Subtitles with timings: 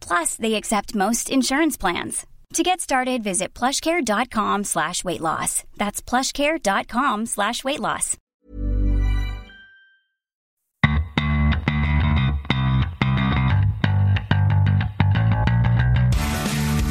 [0.00, 2.26] Plus, they accept most insurance plans.
[2.54, 5.62] To get started, visit plushcare.com slash weight loss.
[5.76, 8.16] That's plushcare.com slash weight loss.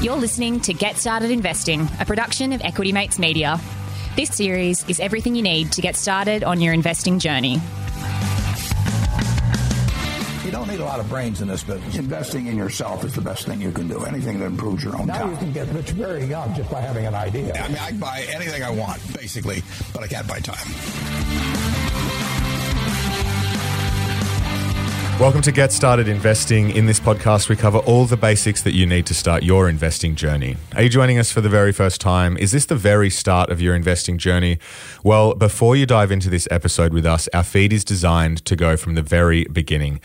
[0.02, 3.60] You're listening to Get Started Investing, a production of Equity Mates Media.
[4.16, 7.60] This series is everything you need to get started on your investing journey.
[10.70, 11.98] You don't need a lot of brains in this business.
[11.98, 14.06] Investing in yourself is the best thing you can do.
[14.06, 15.32] Anything that improves your own Now time.
[15.32, 17.56] you can get rich very young just by having an idea.
[17.56, 19.64] I mean, I can buy anything I want, basically,
[19.96, 20.68] but I can't buy time.
[25.20, 26.70] Welcome to Get Started Investing.
[26.70, 30.14] In this podcast, we cover all the basics that you need to start your investing
[30.14, 30.56] journey.
[30.76, 32.38] Are you joining us for the very first time?
[32.38, 34.60] Is this the very start of your investing journey?
[35.04, 38.78] Well, before you dive into this episode with us, our feed is designed to go
[38.78, 40.00] from the very beginning.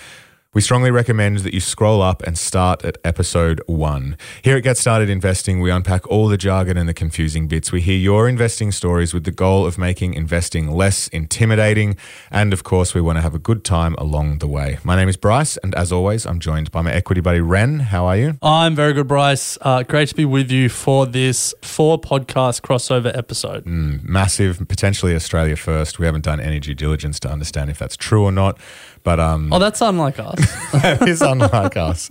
[0.54, 4.16] We strongly recommend that you scroll up and start at episode one.
[4.40, 7.72] Here at Get Started Investing, we unpack all the jargon and the confusing bits.
[7.72, 11.96] We hear your investing stories with the goal of making investing less intimidating.
[12.30, 14.78] And of course, we want to have a good time along the way.
[14.84, 17.80] My name is Bryce, and as always, I'm joined by my equity buddy, Ren.
[17.80, 18.38] How are you?
[18.40, 19.58] I'm very good, Bryce.
[19.60, 23.64] Uh, great to be with you for this four podcast crossover episode.
[23.64, 25.98] Mm, Massive, potentially Australia first.
[25.98, 28.56] We haven't done any due diligence to understand if that's true or not.
[29.04, 30.38] But um, Oh, that's unlike us.
[30.72, 32.08] that is unlike us.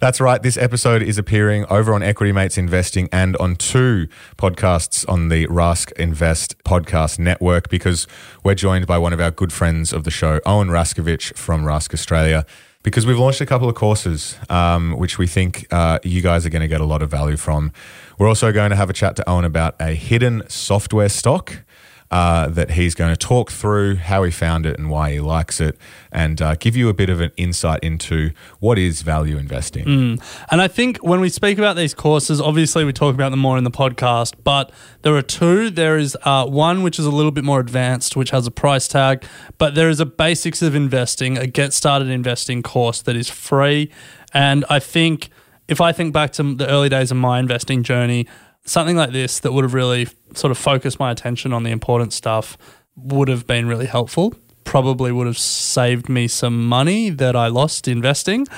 [0.00, 0.42] That's right.
[0.42, 5.46] This episode is appearing over on Equity Mates Investing and on two podcasts on the
[5.46, 8.08] Rask Invest podcast network because
[8.42, 11.94] we're joined by one of our good friends of the show, Owen Raskiewicz from Rask
[11.94, 12.44] Australia.
[12.82, 16.50] Because we've launched a couple of courses, um, which we think uh, you guys are
[16.50, 17.70] going to get a lot of value from.
[18.18, 21.62] We're also going to have a chat to Owen about a hidden software stock
[22.12, 25.62] uh, that he's going to talk through how he found it and why he likes
[25.62, 25.78] it,
[26.12, 30.18] and uh, give you a bit of an insight into what is value investing.
[30.50, 33.56] and I think when we speak about these courses, obviously we talk about them more
[33.56, 34.70] in the podcast, but
[35.00, 35.70] there are two.
[35.70, 38.86] There is uh, one which is a little bit more advanced, which has a price
[38.86, 39.24] tag,
[39.56, 43.90] but there is a basics of investing, a get started investing course that is free.
[44.34, 45.30] And I think
[45.68, 48.26] if I think back to the early days of my investing journey,
[48.64, 52.12] something like this that would have really sort of focused my attention on the important
[52.12, 52.56] stuff
[52.96, 54.34] would have been really helpful.
[54.64, 58.46] Probably would have saved me some money that I lost investing.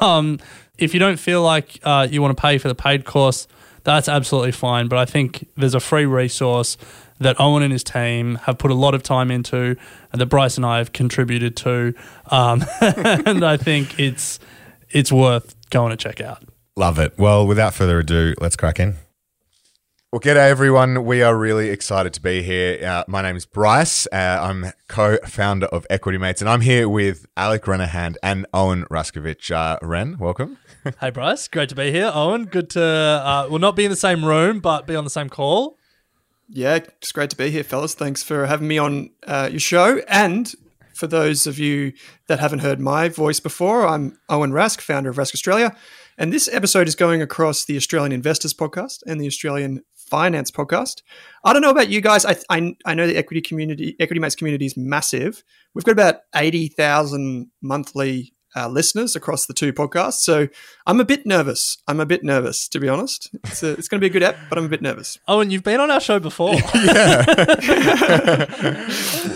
[0.00, 0.38] Um,
[0.78, 3.46] if you don't feel like uh, you want to pay for the paid course,
[3.84, 4.88] that's absolutely fine.
[4.88, 6.78] But I think there's a free resource
[7.18, 9.76] that Owen and his team have put a lot of time into,
[10.10, 11.94] and that Bryce and I have contributed to,
[12.30, 14.40] um, and I think it's
[14.88, 16.42] it's worth going to check out.
[16.76, 17.12] Love it.
[17.18, 18.96] Well, without further ado, let's crack in.
[20.12, 21.04] Well, g'day everyone.
[21.04, 22.84] We are really excited to be here.
[22.84, 24.08] Uh, my name is Bryce.
[24.08, 29.52] Uh, I'm co-founder of Equity Mates, and I'm here with Alec Renehan and Owen Raskiewicz.
[29.52, 30.58] Uh, Ren, welcome.
[30.98, 32.10] Hey Bryce, great to be here.
[32.12, 35.10] Owen, good to uh, well not be in the same room, but be on the
[35.10, 35.76] same call.
[36.48, 37.94] Yeah, it's great to be here, fellas.
[37.94, 40.00] Thanks for having me on uh, your show.
[40.08, 40.52] And
[40.92, 41.92] for those of you
[42.26, 45.76] that haven't heard my voice before, I'm Owen Rask, founder of Rask Australia.
[46.18, 51.02] And this episode is going across the Australian Investors Podcast and the Australian Finance Podcast.
[51.44, 52.26] I don't know about you guys.
[52.26, 55.42] I, I, I know the equity community, Equity Mates community is massive.
[55.72, 60.14] We've got about 80,000 monthly uh, listeners across the two podcasts.
[60.14, 60.48] So
[60.86, 61.78] I'm a bit nervous.
[61.86, 63.30] I'm a bit nervous, to be honest.
[63.44, 65.18] It's, a, it's going to be a good app, but I'm a bit nervous.
[65.28, 66.50] Oh, and you've been on our show before.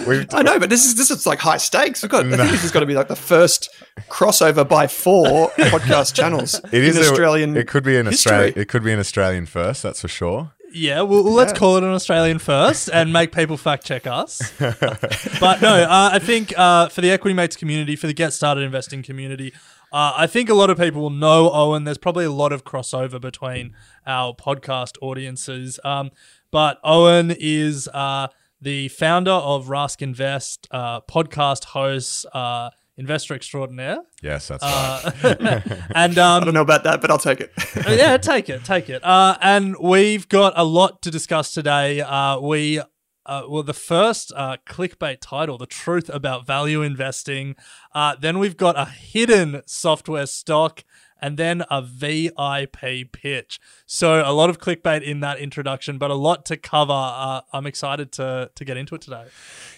[0.07, 2.03] We've, I know, but this is this is like high stakes.
[2.03, 2.27] We've got.
[2.27, 3.71] I think this has got to be like the first
[4.09, 7.57] crossover by four podcast channels it is in a- Australian.
[7.57, 8.33] It could be an history.
[8.33, 8.59] Australian.
[8.59, 9.83] It could be an Australian first.
[9.83, 10.53] That's for sure.
[10.77, 14.53] Yeah, well, let's call it an Australian first and make people fact check us.
[14.59, 18.63] but no, uh, I think uh, for the Equity Mates community, for the Get Started
[18.63, 19.53] Investing community,
[19.93, 21.85] uh, I think a lot of people will know Owen.
[21.85, 25.79] There's probably a lot of crossover between our podcast audiences.
[25.85, 26.11] Um,
[26.51, 28.27] but Owen is uh,
[28.61, 33.99] the founder of Rask Invest, uh, podcast host, uh, investor extraordinaire.
[34.23, 35.41] Yes, that's Uh, right.
[35.95, 37.53] and um, I don't know about that, but I'll take it.
[37.89, 39.03] yeah, take it, take it.
[39.05, 42.01] Uh, and we've got a lot to discuss today.
[42.01, 42.81] Uh, we,
[43.27, 47.57] uh, well, the first uh, clickbait title, "The Truth About Value Investing."
[47.95, 50.85] Uh, then we've got a hidden software stock,
[51.21, 53.61] and then a VIP pitch.
[53.87, 56.93] So a lot of clickbait in that introduction, but a lot to cover.
[56.93, 59.27] Uh, I'm excited to to get into it today.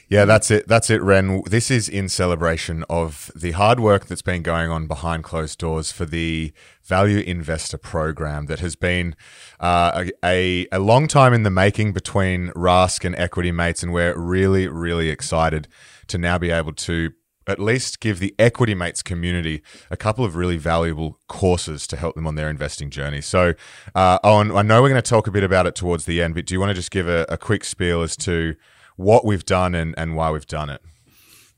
[0.09, 0.69] Yeah, that's it.
[0.69, 1.43] That's it, Ren.
[1.47, 5.91] This is in celebration of the hard work that's been going on behind closed doors
[5.91, 6.53] for the
[6.85, 9.17] Value Investor Program that has been
[9.59, 14.17] uh, a, a long time in the making between Rask and Equity Mates, and we're
[14.17, 15.67] really, really excited
[16.07, 17.11] to now be able to
[17.47, 22.15] at least give the Equity Mates community a couple of really valuable courses to help
[22.15, 23.21] them on their investing journey.
[23.21, 23.55] So,
[23.95, 26.35] uh, Owen, I know we're going to talk a bit about it towards the end,
[26.35, 28.57] but do you want to just give a, a quick spiel as to
[28.97, 30.83] what we've done and, and why we've done it.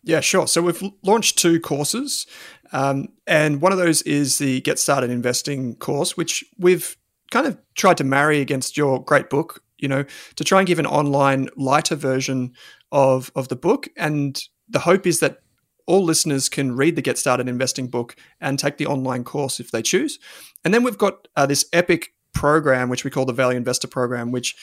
[0.02, 0.46] Yeah, sure.
[0.46, 2.26] So we've launched two courses,
[2.73, 6.96] um, and one of those is the Get Started Investing course, which we've
[7.31, 10.05] kind of tried to marry against your great book, you know,
[10.37, 12.52] to try and give an online lighter version
[12.93, 13.88] of of the book.
[13.96, 15.40] And the hope is that
[15.88, 19.70] all listeners can read the Get Started Investing book and take the online course if
[19.70, 20.19] they choose.
[20.62, 24.31] And then we've got uh, this epic program, which we call the Value Investor Program,
[24.31, 24.55] which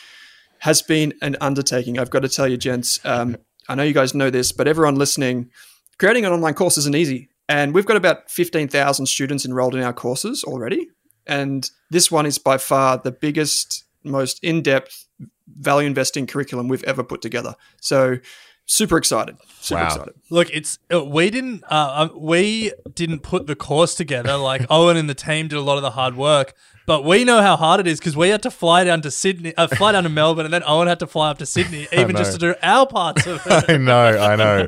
[0.59, 1.97] has been an undertaking.
[1.97, 3.03] I've got to tell you, gents.
[3.03, 3.37] Um,
[3.67, 5.49] I know you guys know this, but everyone listening,
[5.97, 7.29] creating an online course isn't easy.
[7.49, 10.89] And we've got about 15,000 students enrolled in our courses already.
[11.25, 15.07] And this one is by far the biggest, most in depth
[15.47, 17.55] value investing curriculum we've ever put together.
[17.81, 18.17] So,
[18.65, 19.37] super excited.
[19.59, 19.87] Super wow.
[19.87, 20.13] excited.
[20.29, 24.37] Look it's uh, we didn't uh, um, we didn't put the course together.
[24.37, 26.53] Like owen and the team did a lot of the hard work
[26.85, 29.55] but we know how hard it is because we had to fly down to Sydney,
[29.55, 32.15] uh, fly down to Melbourne, and then Owen had to fly up to Sydney, even
[32.15, 33.69] just to do our parts of it.
[33.69, 34.67] I know, I know.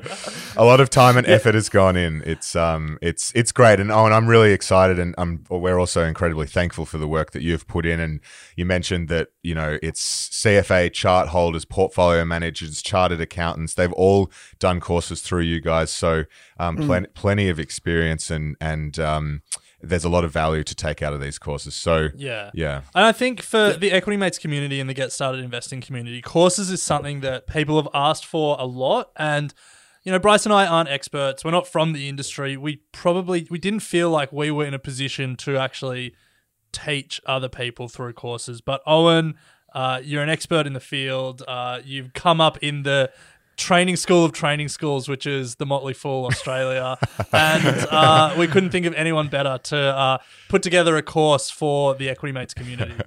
[0.56, 2.24] A lot of time and effort has gone in.
[2.25, 6.48] It's um, it's it's great, and Owen, I'm really excited, and I'm we're also incredibly
[6.48, 8.00] thankful for the work that you've put in.
[8.00, 8.19] And
[8.56, 13.75] you mentioned that you know it's CFA charter holders, portfolio managers, chartered accountants.
[13.75, 16.25] They've all done courses through you guys, so
[16.60, 16.86] um, mm.
[16.86, 19.42] plenty plenty of experience and and um
[19.81, 21.75] there's a lot of value to take out of these courses.
[21.75, 22.81] So yeah, yeah.
[22.95, 26.71] And I think for the Equity Mates community and the Get Started Investing community, courses
[26.71, 29.12] is something that people have asked for a lot.
[29.15, 29.53] And
[30.03, 31.44] you know, Bryce and I aren't experts.
[31.44, 32.57] We're not from the industry.
[32.57, 36.15] We probably we didn't feel like we were in a position to actually
[36.71, 38.62] teach other people through courses.
[38.62, 39.35] But Owen,
[39.73, 41.44] uh, you're an expert in the field.
[41.47, 43.12] Uh, you've come up in the
[43.57, 46.98] training school of training schools, which is the Motley Fool Australia,
[47.33, 50.18] and uh, we couldn't think of anyone better to uh,
[50.48, 52.94] put together a course for the Equity Mates community.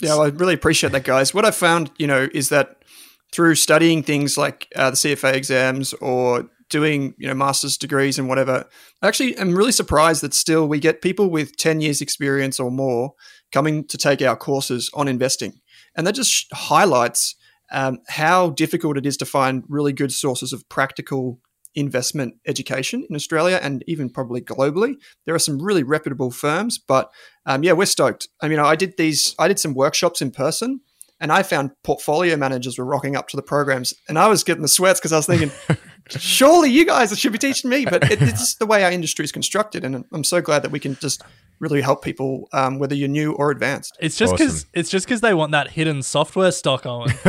[0.00, 1.32] Yeah, well, I really appreciate that, guys.
[1.32, 2.82] What I found, you know, is that
[3.30, 8.28] through studying things like uh, the CFA exams or doing, you know, master's degrees and
[8.28, 8.66] whatever,
[9.00, 12.72] I actually am really surprised that still we get people with ten years experience or
[12.72, 13.14] more
[13.52, 15.60] coming to take our courses on investing,
[15.96, 17.36] and that just highlights
[17.72, 21.40] um, how difficult it is to find really good sources of practical
[21.74, 24.94] investment education in Australia and even probably globally.
[25.24, 27.10] There are some really reputable firms, but
[27.46, 28.28] um, yeah, we're stoked.
[28.42, 30.80] I mean, I did these, I did some workshops in person.
[31.20, 34.62] And I found portfolio managers were rocking up to the programs, and I was getting
[34.62, 35.52] the sweats because I was thinking,
[36.08, 37.84] surely you guys should be teaching me.
[37.84, 40.80] But it, it's the way our industry is constructed, and I'm so glad that we
[40.80, 41.22] can just
[41.62, 43.96] really help people, um, whether you're new or advanced.
[44.00, 44.68] It's just because awesome.
[44.74, 47.08] it's just because they want that hidden software stock on.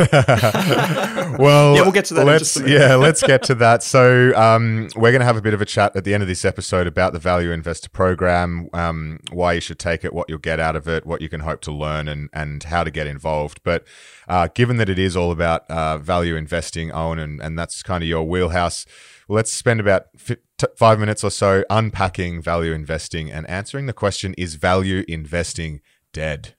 [1.38, 2.26] well, yeah, we'll get to that.
[2.26, 3.84] Let's yeah, let's get to that.
[3.84, 6.28] So um, we're going to have a bit of a chat at the end of
[6.28, 10.38] this episode about the Value Investor Program, um, why you should take it, what you'll
[10.38, 13.06] get out of it, what you can hope to learn, and and how to get
[13.06, 13.60] involved.
[13.62, 13.84] But
[14.28, 18.02] uh, given that it is all about uh, value investing, Owen, and, and that's kind
[18.02, 18.84] of your wheelhouse
[19.28, 23.92] let's spend about f- t- five minutes or so unpacking value investing and answering the
[23.92, 25.80] question: Is value investing
[26.12, 26.54] dead?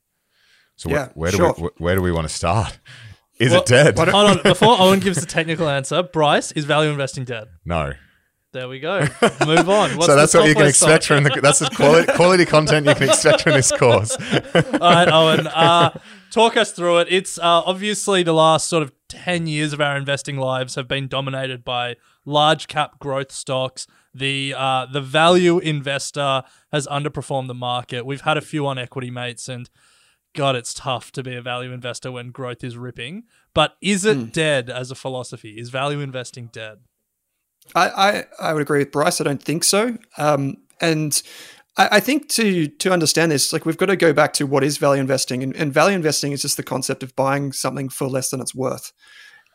[0.76, 1.56] So yeah, wh- where do sure.
[1.58, 2.80] we wh- where do we want to start?
[3.38, 3.98] Is well, it dead?
[3.98, 7.50] Hold on, before Owen gives the technical answer, Bryce, is value investing dead?
[7.66, 7.92] No.
[8.54, 9.02] There we go.
[9.46, 9.98] Move on.
[9.98, 11.18] What's so that's what you can expect stock?
[11.18, 11.42] from the.
[11.42, 14.16] That's the quality, quality content you can expect from this course.
[14.16, 15.48] All right, Owen.
[15.48, 16.00] Uh,
[16.32, 17.08] talk us through it.
[17.12, 18.94] It's uh, obviously the last sort of
[19.26, 23.88] ten years of our investing lives have been dominated by large cap growth stocks.
[24.14, 28.06] The uh, the value investor has underperformed the market.
[28.06, 29.68] We've had a few on equity mates, and
[30.36, 33.24] God, it's tough to be a value investor when growth is ripping.
[33.56, 34.32] But is it mm.
[34.32, 35.56] dead as a philosophy?
[35.58, 36.80] Is value investing dead?
[37.74, 39.20] I, I, I would agree with Bryce.
[39.20, 39.98] I don't think so.
[40.20, 41.22] Um, and
[41.78, 44.78] I, think to to understand this, like we've got to go back to what is
[44.78, 48.30] value investing, and, and value investing is just the concept of buying something for less
[48.30, 48.94] than it's worth.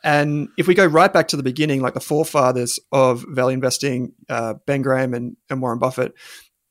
[0.02, 4.12] And if we go right back to the beginning, like the forefathers of value investing,
[4.28, 6.14] uh, Ben Graham and, and Warren Buffett,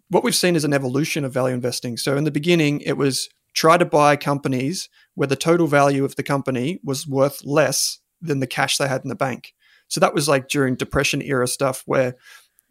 [0.09, 1.97] what we've seen is an evolution of value investing.
[1.97, 6.15] So in the beginning, it was try to buy companies where the total value of
[6.15, 9.53] the company was worth less than the cash they had in the bank.
[9.87, 12.15] So that was like during depression era stuff where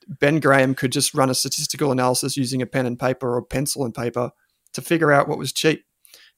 [0.08, 3.84] Ben Graham could just run a statistical analysis using a pen and paper or pencil
[3.84, 4.30] and paper
[4.72, 5.84] to figure out what was cheap.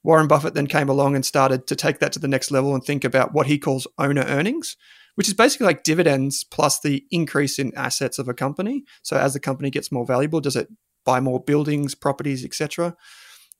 [0.03, 2.83] Warren Buffett then came along and started to take that to the next level and
[2.83, 4.75] think about what he calls owner earnings,
[5.15, 8.83] which is basically like dividends plus the increase in assets of a company.
[9.03, 10.69] So as the company gets more valuable, does it
[11.05, 12.95] buy more buildings, properties, etc.?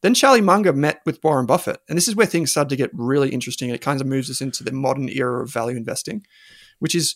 [0.01, 2.89] Then Charlie Munger met with Warren Buffett, and this is where things started to get
[2.93, 3.69] really interesting.
[3.69, 6.25] And it kind of moves us into the modern era of value investing,
[6.79, 7.15] which is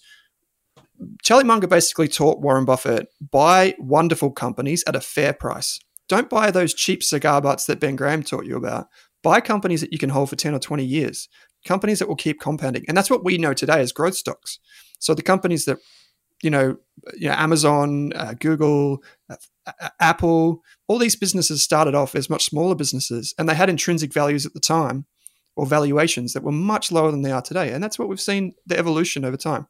[1.24, 5.80] Charlie Munger basically taught Warren Buffett buy wonderful companies at a fair price.
[6.08, 8.88] Don't buy those cheap cigar butts that Ben Graham taught you about.
[9.24, 11.28] Buy companies that you can hold for 10 or 20 years,
[11.66, 12.86] companies that will keep compounding.
[12.88, 14.60] And that's what we know today as growth stocks.
[15.00, 15.80] So the companies that,
[16.44, 16.78] you know,
[17.16, 19.36] you know Amazon, uh, Google, uh,
[20.00, 24.46] Apple, all these businesses started off as much smaller businesses and they had intrinsic values
[24.46, 25.06] at the time
[25.56, 27.72] or valuations that were much lower than they are today.
[27.72, 29.68] And that's what we've seen the evolution over time.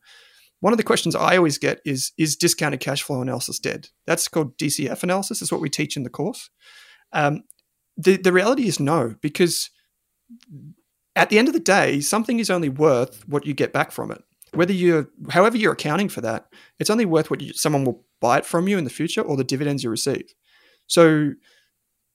[0.65, 3.89] One of the questions I always get is Is discounted cash flow analysis dead?
[4.07, 6.49] That's called DCF analysis, is what we teach in the course.
[7.13, 7.43] Um,
[7.95, 9.69] the, the reality is no, because
[11.15, 14.09] at the end of the day, something is only worth what you get back from
[14.09, 14.23] it.
[14.55, 16.47] Whether you're, however, you're accounting for that,
[16.79, 19.37] it's only worth what you, someone will buy it from you in the future or
[19.37, 20.33] the dividends you receive.
[20.87, 21.33] So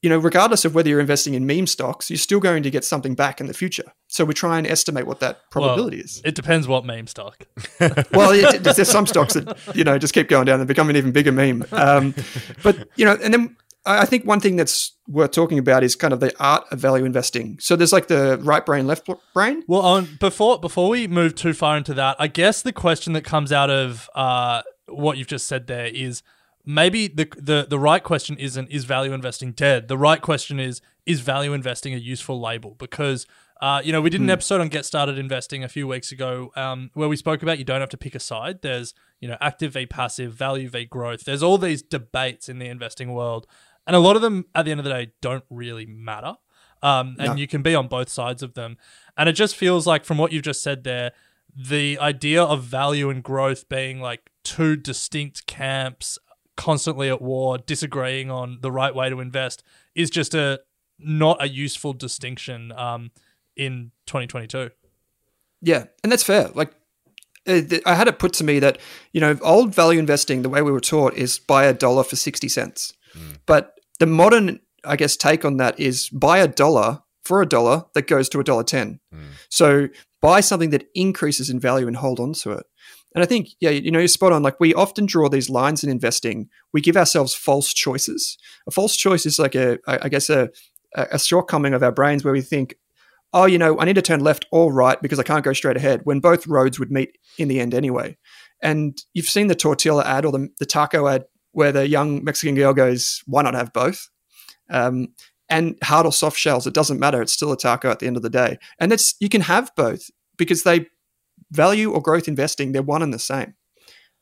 [0.03, 2.85] you know, regardless of whether you're investing in meme stocks, you're still going to get
[2.85, 3.93] something back in the future.
[4.09, 6.23] So we try and estimate what that probability well, is.
[6.25, 7.47] It depends what meme stock.
[8.13, 10.97] well, it, there's some stocks that you know just keep going down and become an
[10.97, 11.65] even bigger meme.
[11.73, 12.15] Um,
[12.63, 16.13] but you know, and then I think one thing that's worth talking about is kind
[16.13, 17.59] of the art of value investing.
[17.61, 19.65] So there's like the right brain, left brain.
[19.67, 23.25] Well, on, before before we move too far into that, I guess the question that
[23.25, 26.23] comes out of uh, what you've just said there is
[26.65, 29.89] maybe the, the the right question isn't is value investing dead.
[29.89, 32.77] The right question is is value investing a useful label?
[32.79, 33.27] Because
[33.61, 34.33] uh, you know, we did an hmm.
[34.33, 37.65] episode on Get Started Investing a few weeks ago um, where we spoke about you
[37.65, 38.63] don't have to pick a side.
[38.63, 41.25] There's, you know, active v passive, value v growth.
[41.25, 43.47] There's all these debates in the investing world.
[43.87, 46.37] And a lot of them, at the end of the day, don't really matter.
[46.83, 47.35] Um, and no.
[47.35, 48.79] you can be on both sides of them.
[49.19, 51.13] And it just feels like, from what you've just said there,
[51.55, 56.19] the idea of value and growth being like two distinct camps
[56.61, 59.63] constantly at war, disagreeing on the right way to invest,
[59.95, 60.61] is just a
[60.99, 63.11] not a useful distinction um,
[63.57, 64.71] in 2022.
[65.63, 66.49] Yeah, and that's fair.
[66.55, 66.75] Like
[67.47, 68.79] uh, I had it put to me that
[69.13, 72.17] you know old value investing, the way we were taught, is buy a dollar for
[72.17, 72.93] sixty cents.
[73.17, 73.39] Mm.
[73.47, 77.87] But the modern, I guess, take on that is buy a dollar for a dollar
[77.95, 79.01] that goes to a dollar ten.
[79.15, 79.29] Mm.
[79.49, 79.89] So
[80.21, 82.67] buy something that increases in value and hold on to it.
[83.15, 84.43] And I think, yeah, you know, you're spot on.
[84.43, 86.49] Like we often draw these lines in investing.
[86.73, 88.39] We give ourselves false choices.
[88.69, 90.51] A false choice is like a, I guess, a,
[90.95, 92.77] a shortcoming of our brains where we think,
[93.33, 95.77] oh, you know, I need to turn left or right because I can't go straight
[95.77, 98.17] ahead when both roads would meet in the end anyway.
[98.63, 102.55] And you've seen the tortilla ad or the, the taco ad where the young Mexican
[102.55, 104.09] girl goes, why not have both?
[104.69, 105.09] Um,
[105.49, 107.21] and hard or soft shells, it doesn't matter.
[107.21, 108.59] It's still a taco at the end of the day.
[108.79, 110.87] And it's you can have both because they
[111.51, 113.55] value or growth investing, they're one and the same.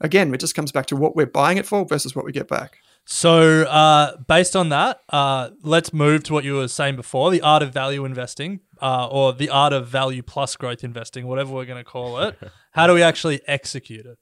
[0.01, 2.49] Again, it just comes back to what we're buying it for versus what we get
[2.49, 2.79] back.
[3.11, 7.41] So, uh, based on that, uh, let's move to what you were saying before the
[7.41, 11.65] art of value investing, uh, or the art of value plus growth investing, whatever we're
[11.65, 12.39] going to call it.
[12.73, 14.19] How do we actually execute it?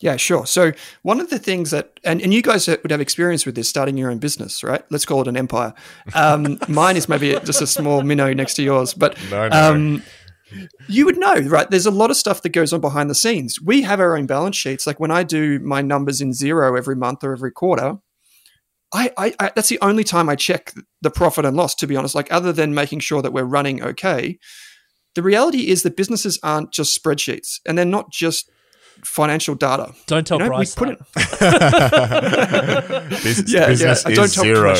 [0.00, 0.46] Yeah, sure.
[0.46, 0.72] So,
[1.02, 3.96] one of the things that, and, and you guys would have experience with this starting
[3.96, 4.84] your own business, right?
[4.90, 5.74] Let's call it an empire.
[6.14, 9.70] Um, mine is maybe just a small minnow next to yours, but no, no.
[9.70, 10.02] Um,
[10.88, 11.70] you would know, right?
[11.70, 13.60] There's a lot of stuff that goes on behind the scenes.
[13.60, 14.86] We have our own balance sheets.
[14.86, 17.98] Like when I do my numbers in Xero every month or every quarter,
[18.92, 21.74] I, I, I, that's the only time I check the profit and loss.
[21.76, 24.38] To be honest, like other than making sure that we're running okay,
[25.14, 28.50] the reality is that businesses aren't just spreadsheets, and they're not just
[29.04, 29.92] financial data.
[30.06, 30.78] Don't tell you know, Bryce.
[30.78, 31.00] We put it.
[33.22, 34.14] business, yeah, business yeah.
[34.14, 34.74] Don't tell Xero.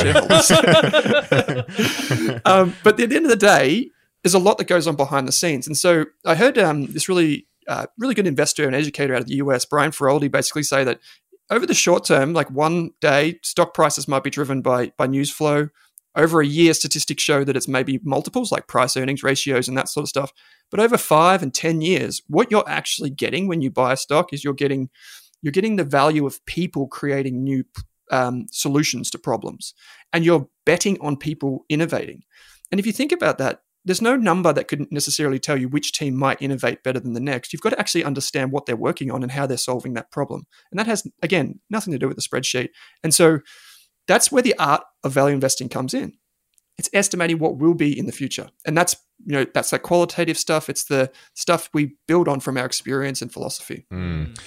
[2.46, 3.90] um, but at the end of the day,
[4.22, 5.66] there's a lot that goes on behind the scenes.
[5.66, 9.28] And so I heard um, this really, uh, really good investor and educator out of
[9.28, 11.00] the US, Brian Feroldi, basically say that
[11.50, 15.30] over the short term, like one day, stock prices might be driven by by news
[15.30, 15.68] flow.
[16.14, 19.88] Over a year, statistics show that it's maybe multiples, like price earnings ratios and that
[19.88, 20.32] sort of stuff.
[20.70, 24.32] But over five and ten years, what you're actually getting when you buy a stock
[24.32, 24.90] is you're getting
[25.40, 27.64] you're getting the value of people creating new
[28.10, 29.74] um, solutions to problems,
[30.12, 32.24] and you're betting on people innovating.
[32.70, 35.92] And if you think about that, there's no number that could necessarily tell you which
[35.92, 37.52] team might innovate better than the next.
[37.52, 40.46] You've got to actually understand what they're working on and how they're solving that problem.
[40.70, 42.68] And that has, again, nothing to do with the spreadsheet.
[43.02, 43.40] And so
[44.06, 46.12] that's where the art of value investing comes in.
[46.76, 48.50] It's estimating what will be in the future.
[48.66, 50.68] And that's, you know, that's that qualitative stuff.
[50.68, 53.86] It's the stuff we build on from our experience and philosophy.
[53.90, 54.38] Mm.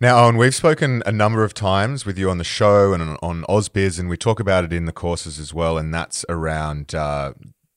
[0.00, 3.18] Now, Owen, we've spoken a number of times with you on the show and on,
[3.20, 7.32] on and we talk about it in the courses as well, and that's around uh,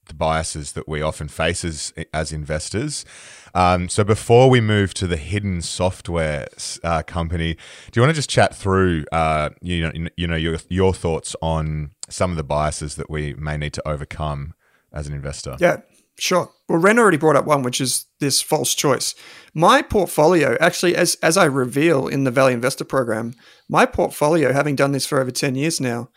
[0.08, 3.06] the biases that we often face as, as investors.
[3.54, 6.48] Um, so before we move to the hidden software
[6.84, 7.56] uh, company,
[7.92, 11.36] do you want to just chat through, uh, you know, you know, your your thoughts
[11.42, 14.54] on some of the biases that we may need to overcome
[14.94, 15.58] as an investor?
[15.60, 15.78] Yeah,
[16.20, 16.52] sure.
[16.70, 19.16] Well, Ren already brought up one, which is this false choice.
[19.54, 23.34] My portfolio, actually, as as I reveal in the Value Investor Program,
[23.68, 26.10] my portfolio, having done this for over ten years now,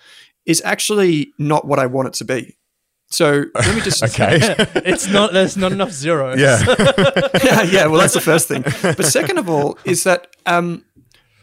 [0.44, 2.56] is actually not what I want it to be.
[3.10, 4.38] So let me just okay.
[4.86, 6.40] it's not there's not enough zeros.
[6.40, 6.62] Yeah.
[7.44, 7.86] yeah, yeah.
[7.86, 8.62] Well, that's the first thing.
[8.82, 10.84] But second of all, is that um,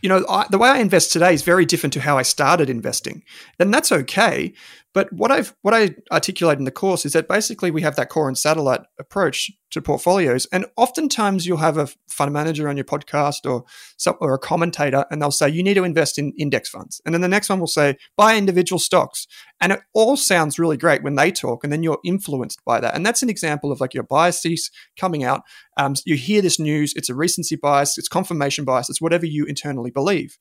[0.01, 2.69] you know I, the way I invest today is very different to how I started
[2.69, 3.23] investing,
[3.59, 4.53] and that's okay.
[4.97, 8.09] But what I've what I articulate in the course is that basically we have that
[8.09, 12.83] core and satellite approach to portfolios, and oftentimes you'll have a fund manager on your
[12.83, 13.63] podcast or
[13.97, 17.13] some, or a commentator, and they'll say you need to invest in index funds, and
[17.13, 19.27] then the next one will say buy individual stocks,
[19.61, 22.95] and it all sounds really great when they talk, and then you're influenced by that,
[22.95, 25.43] and that's an example of like your biases coming out.
[25.77, 29.45] Um, you hear this news, it's a recency bias, it's confirmation bias, it's whatever you
[29.45, 30.39] internally believe.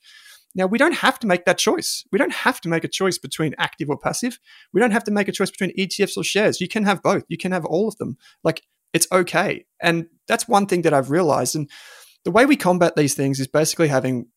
[0.56, 2.04] Now, we don't have to make that choice.
[2.10, 4.40] We don't have to make a choice between active or passive.
[4.72, 6.62] We don't have to make a choice between ETFs or shares.
[6.62, 7.24] You can have both.
[7.28, 8.16] You can have all of them.
[8.42, 8.62] Like,
[8.94, 9.66] it's okay.
[9.82, 11.54] And that's one thing that I've realized.
[11.54, 11.70] And
[12.24, 14.28] the way we combat these things is basically having,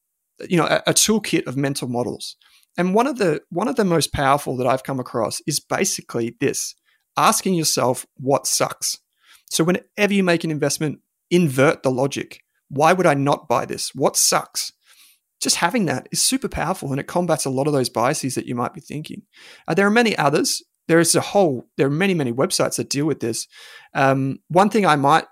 [0.42, 2.36] you know, a, a toolkit of mental models.
[2.78, 6.36] And one of the one of the most powerful that I've come across is basically
[6.40, 6.76] this:
[7.18, 8.98] asking yourself what sucks.
[9.50, 11.00] So whenever you make an investment,
[11.32, 12.42] invert the logic.
[12.70, 13.96] Why would I not buy this?
[13.96, 14.72] What sucks?
[15.40, 18.46] Just having that is super powerful and it combats a lot of those biases that
[18.46, 19.24] you might be thinking.
[19.68, 20.64] Uh, there are many others.
[20.88, 23.48] There is a whole, there are many, many websites that deal with this.
[23.94, 25.26] Um, one thing I might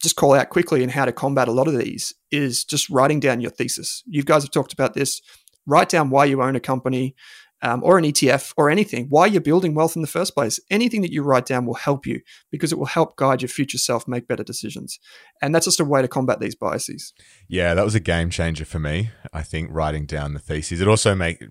[0.00, 3.20] just call out quickly and how to combat a lot of these is just writing
[3.20, 4.02] down your thesis.
[4.06, 5.20] You guys have talked about this.
[5.66, 7.14] Write down why you own a company,
[7.62, 10.58] um, or an ETF or anything, why you're building wealth in the first place.
[10.70, 13.78] Anything that you write down will help you because it will help guide your future
[13.78, 14.98] self make better decisions.
[15.40, 17.12] And that's just a way to combat these biases.
[17.48, 19.10] Yeah, that was a game changer for me.
[19.32, 20.80] I think writing down the theses.
[20.80, 21.42] It also make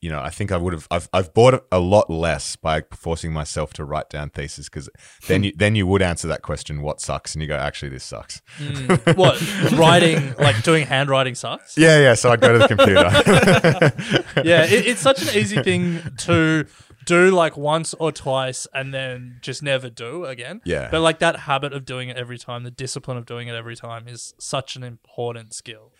[0.00, 3.32] you know, I think I would have I've I've bought a lot less by forcing
[3.32, 4.88] myself to write down theses because
[5.26, 7.34] then you then you would answer that question, what sucks?
[7.34, 8.40] And you go, actually this sucks.
[8.58, 9.40] Mm, what
[9.72, 11.76] writing like doing handwriting sucks?
[11.76, 12.14] Yeah, yeah.
[12.14, 14.42] So I'd go to the computer.
[14.48, 16.66] yeah, it, it's such an easy thing to
[17.04, 20.60] do like once or twice and then just never do again.
[20.64, 20.88] Yeah.
[20.90, 23.76] But like that habit of doing it every time, the discipline of doing it every
[23.76, 25.92] time is such an important skill.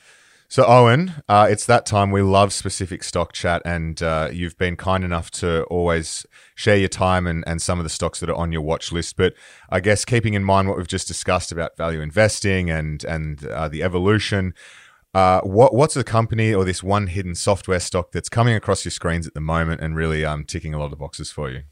[0.50, 2.10] So, Owen, uh, it's that time.
[2.10, 6.88] We love specific stock chat, and uh, you've been kind enough to always share your
[6.88, 9.18] time and, and some of the stocks that are on your watch list.
[9.18, 9.34] But
[9.68, 13.68] I guess keeping in mind what we've just discussed about value investing and and uh,
[13.68, 14.54] the evolution,
[15.14, 18.92] uh, what what's a company or this one hidden software stock that's coming across your
[18.92, 21.62] screens at the moment and really um, ticking a lot of boxes for you?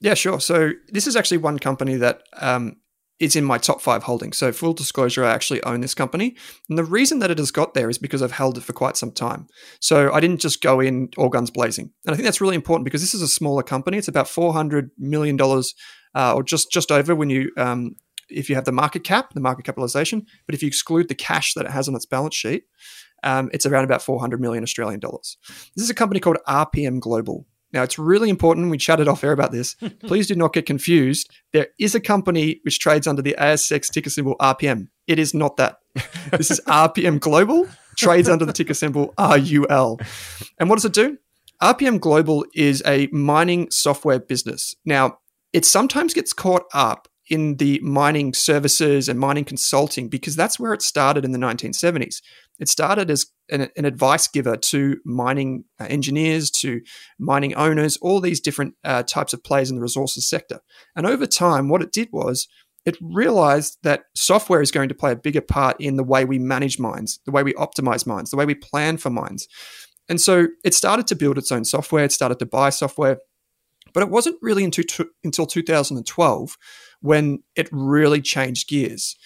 [0.00, 0.40] Yeah, sure.
[0.40, 2.76] So this is actually one company that um,
[3.18, 4.36] is in my top five holdings.
[4.36, 6.36] So full disclosure, I actually own this company,
[6.68, 8.96] and the reason that it has got there is because I've held it for quite
[8.96, 9.46] some time.
[9.80, 12.84] So I didn't just go in all guns blazing, and I think that's really important
[12.84, 13.98] because this is a smaller company.
[13.98, 15.74] It's about four hundred million dollars,
[16.14, 17.96] uh, or just just over when you um,
[18.28, 20.26] if you have the market cap, the market capitalization.
[20.46, 22.64] But if you exclude the cash that it has on its balance sheet,
[23.22, 25.36] um, it's around about 400 million Australian dollars.
[25.74, 27.46] This is a company called RPM Global.
[27.72, 28.70] Now, it's really important.
[28.70, 29.74] We chatted off air about this.
[30.06, 31.30] Please do not get confused.
[31.52, 34.88] There is a company which trades under the ASX ticker symbol RPM.
[35.06, 35.78] It is not that.
[36.30, 39.98] this is RPM Global, trades under the ticker symbol RUL.
[40.58, 41.18] And what does it do?
[41.62, 44.74] RPM Global is a mining software business.
[44.84, 45.18] Now,
[45.52, 50.72] it sometimes gets caught up in the mining services and mining consulting because that's where
[50.72, 52.22] it started in the 1970s.
[52.58, 56.80] It started as an, an advice giver to mining uh, engineers, to
[57.18, 60.60] mining owners, all these different uh, types of players in the resources sector.
[60.94, 62.48] And over time, what it did was
[62.86, 66.38] it realized that software is going to play a bigger part in the way we
[66.38, 69.48] manage mines, the way we optimize mines, the way we plan for mines.
[70.08, 73.18] And so it started to build its own software, it started to buy software.
[73.92, 76.56] But it wasn't really until, until 2012
[77.00, 79.16] when it really changed gears.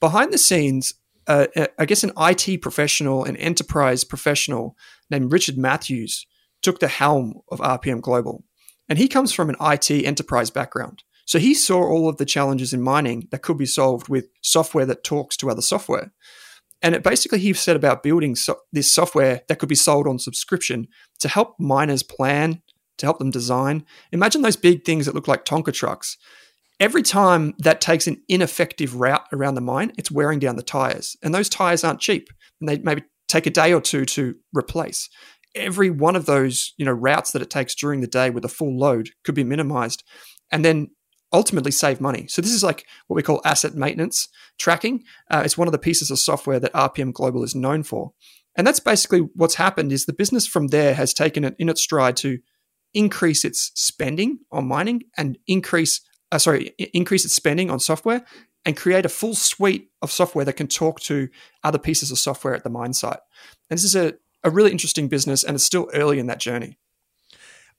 [0.00, 0.94] Behind the scenes,
[1.26, 4.76] uh, uh I guess an IT professional, an enterprise professional
[5.10, 6.26] named Richard Matthews
[6.62, 8.44] took the helm of RPM Global.
[8.88, 11.02] And he comes from an IT enterprise background.
[11.26, 14.86] So he saw all of the challenges in mining that could be solved with software
[14.86, 16.12] that talks to other software.
[16.80, 20.18] And it basically, he set about building so- this software that could be sold on
[20.18, 20.88] subscription
[21.18, 22.62] to help miners plan,
[22.96, 23.84] to help them design.
[24.12, 26.16] Imagine those big things that look like Tonka trucks
[26.80, 31.16] every time that takes an ineffective route around the mine, it's wearing down the tires.
[31.22, 32.28] And those tires aren't cheap.
[32.60, 35.08] And they maybe take a day or two to replace.
[35.54, 38.48] Every one of those, you know, routes that it takes during the day with a
[38.48, 40.04] full load could be minimized,
[40.52, 40.88] and then
[41.32, 42.26] ultimately save money.
[42.28, 45.04] So this is like what we call asset maintenance tracking.
[45.30, 48.12] Uh, it's one of the pieces of software that RPM Global is known for.
[48.56, 51.82] And that's basically what's happened is the business from there has taken it in its
[51.82, 52.38] stride to
[52.94, 58.24] increase its spending on mining and increase uh, sorry increase its spending on software
[58.64, 61.28] and create a full suite of software that can talk to
[61.64, 63.20] other pieces of software at the mine site.
[63.70, 64.14] And this is a,
[64.44, 66.76] a really interesting business and it's still early in that journey.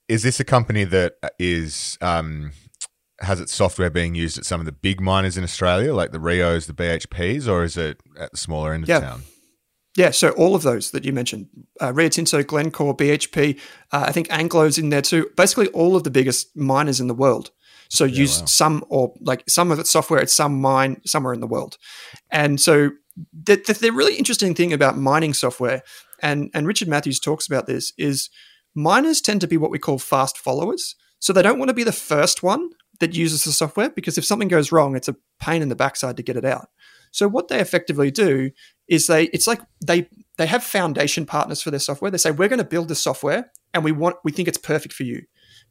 [0.08, 2.50] Is this a company that is um,
[3.20, 6.20] has its software being used at some of the big miners in Australia, like the
[6.20, 9.00] Rios, the BHPs, or is it at the smaller end of yeah.
[9.00, 9.22] town?
[9.96, 11.48] Yeah, so all of those that you mentioned,
[11.80, 13.58] uh, Rio Tinto, Glencore, BHP,
[13.92, 15.30] uh, I think Anglo's in there too.
[15.36, 17.50] Basically, all of the biggest miners in the world.
[17.90, 18.46] So yeah, use wow.
[18.46, 21.76] some or like some of its software at some mine somewhere in the world.
[22.30, 22.90] And so
[23.32, 25.82] the, the, the really interesting thing about mining software,
[26.22, 28.30] and and Richard Matthews talks about this, is
[28.74, 30.94] miners tend to be what we call fast followers.
[31.18, 34.24] So they don't want to be the first one that uses the software because if
[34.24, 36.68] something goes wrong, it's a pain in the backside to get it out.
[37.10, 38.52] So what they effectively do
[38.88, 42.10] is they it's like they they have foundation partners for their software.
[42.10, 44.94] They say we're going to build the software and we want we think it's perfect
[44.94, 45.22] for you.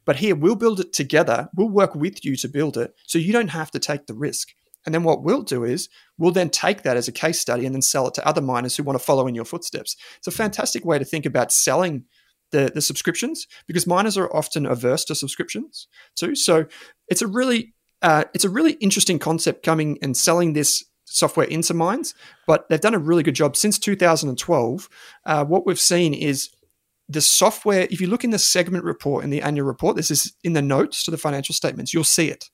[0.04, 1.48] But here we'll build it together.
[1.54, 4.48] We'll work with you to build it so you don't have to take the risk.
[4.86, 7.74] And then what we'll do is we'll then take that as a case study and
[7.74, 9.94] then sell it to other miners who want to follow in your footsteps.
[10.16, 12.04] It's a fantastic way to think about selling
[12.50, 15.86] the, the subscriptions because miners are often averse to subscriptions
[16.16, 16.34] too.
[16.34, 16.66] So
[17.08, 21.74] it's a really uh, it's a really interesting concept coming and selling this software into
[21.74, 22.14] mines,
[22.46, 24.88] but they've done a really good job since 2012.
[25.26, 26.48] Uh, what we've seen is
[27.12, 27.86] the software.
[27.90, 30.62] If you look in the segment report in the annual report, this is in the
[30.62, 31.92] notes to the financial statements.
[31.92, 32.50] You'll see it.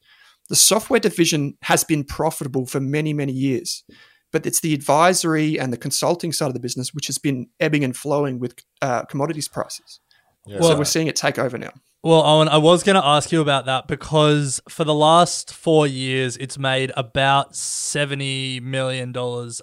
[0.49, 3.85] The software division has been profitable for many many years
[4.33, 7.85] but it's the advisory and the consulting side of the business which has been ebbing
[7.85, 10.01] and flowing with uh, commodities prices.
[10.45, 10.59] Yeah.
[10.61, 11.73] Well, so we're seeing it take over now.
[12.03, 15.87] Well, Owen, I was going to ask you about that because for the last four
[15.87, 19.12] years, it's made about $70 million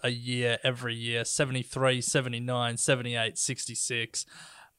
[0.04, 4.26] a year every year 73, 79, 78, 66.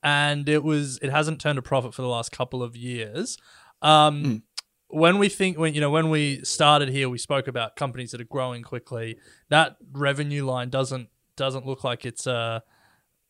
[0.05, 3.37] And it was it hasn't turned a profit for the last couple of years.
[3.83, 4.43] Um, mm
[4.95, 8.21] when we think when you know when we started here we spoke about companies that
[8.21, 12.61] are growing quickly that revenue line doesn't doesn't look like it's uh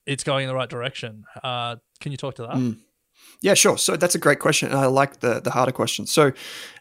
[0.04, 2.76] it's going in the right direction uh can you talk to that mm.
[3.40, 3.78] Yeah, sure.
[3.78, 6.06] So that's a great question, and I like the the harder question.
[6.06, 6.32] So,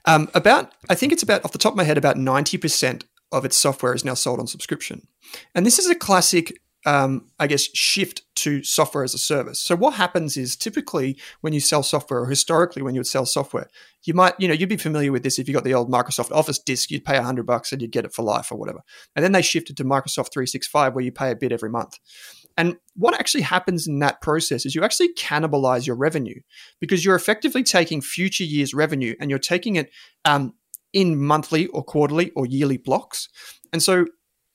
[0.06, 3.06] um, about I think it's about off the top of my head about ninety percent
[3.32, 5.08] of its software is now sold on subscription,
[5.54, 9.62] and this is a classic um, I guess, shift to software as a service.
[9.62, 13.26] So what happens is typically when you sell software, or historically when you would sell
[13.26, 13.70] software,
[14.04, 16.32] you might, you know, you'd be familiar with this if you got the old Microsoft
[16.32, 18.82] Office disk, you'd pay hundred bucks and you'd get it for life or whatever.
[19.16, 22.00] And then they shifted to Microsoft 365 where you pay a bit every month.
[22.58, 26.40] And what actually happens in that process is you actually cannibalize your revenue
[26.80, 29.90] because you're effectively taking future years' revenue and you're taking it
[30.26, 30.54] um,
[30.92, 33.30] in monthly or quarterly or yearly blocks.
[33.72, 34.06] And so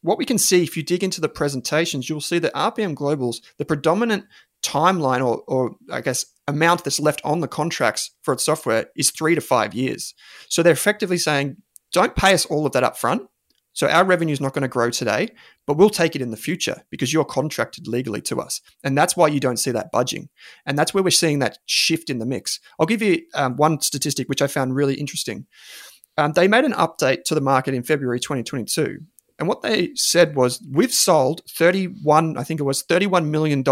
[0.08, 3.42] what we can see if you dig into the presentations, you'll see that RPM Global's
[3.58, 4.24] the predominant
[4.62, 9.10] timeline or, or I guess amount that's left on the contracts for its software is
[9.10, 10.14] three to five years.
[10.48, 11.58] So they're effectively saying,
[11.92, 13.28] don't pay us all of that up front.
[13.74, 15.28] So our revenue is not going to grow today,
[15.66, 18.62] but we'll take it in the future because you're contracted legally to us.
[18.82, 20.30] And that's why you don't see that budging.
[20.64, 22.60] And that's where we're seeing that shift in the mix.
[22.80, 25.46] I'll give you um, one statistic which I found really interesting.
[26.16, 29.00] Um, they made an update to the market in February 2022
[29.38, 33.62] and what they said was, we've sold 31, I think it was $31 million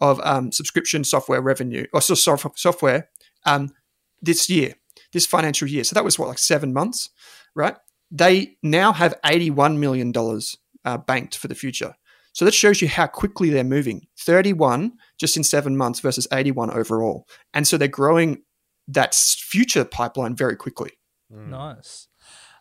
[0.00, 3.08] of um, subscription software revenue, or so software
[3.46, 3.70] um,
[4.20, 4.74] this year,
[5.12, 5.84] this financial year.
[5.84, 7.10] So that was what, like seven months,
[7.54, 7.76] right?
[8.10, 10.12] They now have $81 million
[10.84, 11.94] uh, banked for the future.
[12.34, 14.06] So that shows you how quickly they're moving.
[14.18, 17.26] 31 just in seven months versus 81 overall.
[17.54, 18.42] And so they're growing
[18.88, 20.90] that future pipeline very quickly.
[21.30, 22.08] Nice.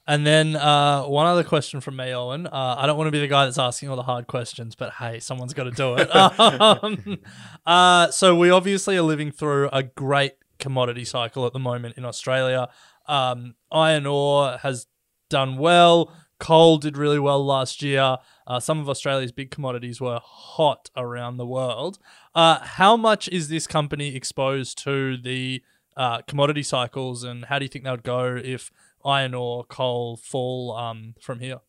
[0.06, 2.46] And then uh, one other question from me, Owen.
[2.46, 4.94] Uh, I don't want to be the guy that's asking all the hard questions, but
[4.94, 6.14] hey, someone's got to do it.
[6.40, 7.20] um,
[7.66, 12.04] uh, so we obviously are living through a great commodity cycle at the moment in
[12.04, 12.68] Australia.
[13.08, 14.88] Um, iron ore has
[15.30, 16.14] done well.
[16.38, 18.18] Coal did really well last year.
[18.46, 21.98] Uh, some of Australia's big commodities were hot around the world.
[22.36, 25.64] Uh, how much is this company exposed to the
[25.96, 28.72] uh, commodity cycles, and how do you think that would go if
[29.06, 31.60] iron ore, coal fall um, from here?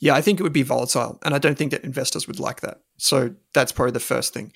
[0.00, 2.60] Yeah, I think it would be volatile, and I don't think that investors would like
[2.62, 2.80] that.
[2.96, 4.52] So that's probably the first thing.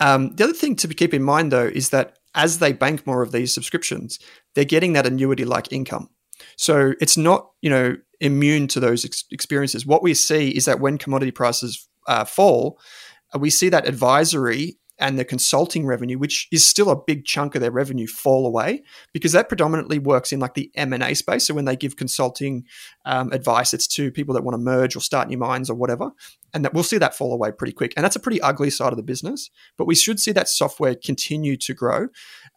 [0.00, 3.22] Um, the other thing to keep in mind, though, is that as they bank more
[3.22, 4.18] of these subscriptions,
[4.54, 6.08] they're getting that annuity-like income.
[6.56, 9.86] So it's not, you know, immune to those ex- experiences.
[9.86, 12.78] What we see is that when commodity prices uh, fall,
[13.38, 17.60] we see that advisory and the consulting revenue, which is still a big chunk of
[17.60, 21.46] their revenue, fall away because that predominantly works in like the M and A space.
[21.46, 22.64] So when they give consulting
[23.04, 26.12] um, advice, it's to people that want to merge or start new mines or whatever,
[26.54, 27.92] and that we'll see that fall away pretty quick.
[27.96, 30.94] And that's a pretty ugly side of the business, but we should see that software
[30.94, 32.08] continue to grow.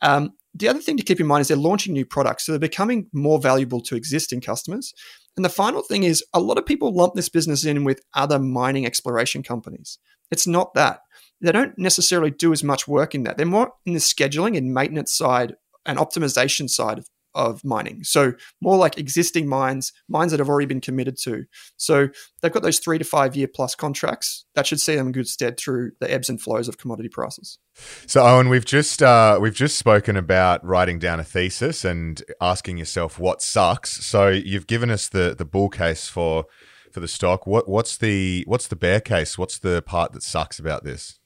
[0.01, 2.59] Um, the other thing to keep in mind is they're launching new products, so they're
[2.59, 4.93] becoming more valuable to existing customers.
[5.35, 8.39] And the final thing is a lot of people lump this business in with other
[8.39, 9.99] mining exploration companies.
[10.31, 10.99] It's not that.
[11.41, 13.37] They don't necessarily do as much work in that.
[13.37, 18.03] They're more in the scheduling and maintenance side and optimization side of, of mining.
[18.03, 21.45] So more like existing mines, mines that have already been committed to.
[21.77, 22.07] So
[22.41, 24.45] they've got those three to five year plus contracts.
[24.55, 27.59] That should see them in good stead through the ebbs and flows of commodity prices.
[28.07, 32.77] So Owen, we've just uh, we've just spoken about writing down a thesis and asking
[32.77, 34.05] yourself what sucks.
[34.05, 36.45] So you've given us the the bull case for
[36.95, 37.45] for the stock.
[37.45, 39.37] What what's the what's the bear case?
[39.37, 41.19] What's the part that sucks about this?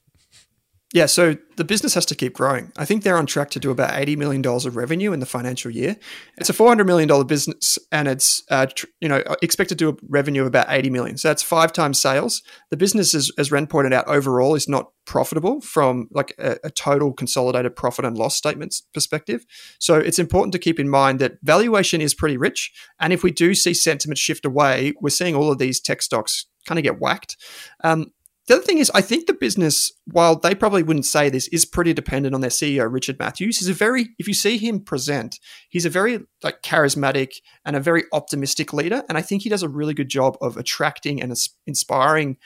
[0.91, 2.71] Yeah, so the business has to keep growing.
[2.75, 5.69] I think they're on track to do about $80 million of revenue in the financial
[5.69, 5.95] year.
[6.37, 9.97] It's a $400 million business and it's, uh, tr- you know, expected to do a
[10.09, 11.17] revenue of about 80 million.
[11.19, 12.41] So that's five times sales.
[12.71, 16.71] The business, is, as Ren pointed out, overall is not profitable from like a, a
[16.71, 19.45] total consolidated profit and loss statements perspective.
[19.77, 22.71] So it's important to keep in mind that valuation is pretty rich.
[22.99, 26.47] And if we do see sentiment shift away, we're seeing all of these tech stocks
[26.65, 27.37] kind of get whacked.
[27.83, 28.11] Um,
[28.49, 31.65] the other thing is, I think the business, while they probably wouldn't say this, is
[31.65, 33.59] pretty dependent on their CEO, Richard Matthews.
[33.59, 37.33] He's a very, if you see him present, he's a very like charismatic
[37.63, 39.03] and a very optimistic leader.
[39.07, 41.31] And I think he does a really good job of attracting and
[41.67, 42.37] inspiring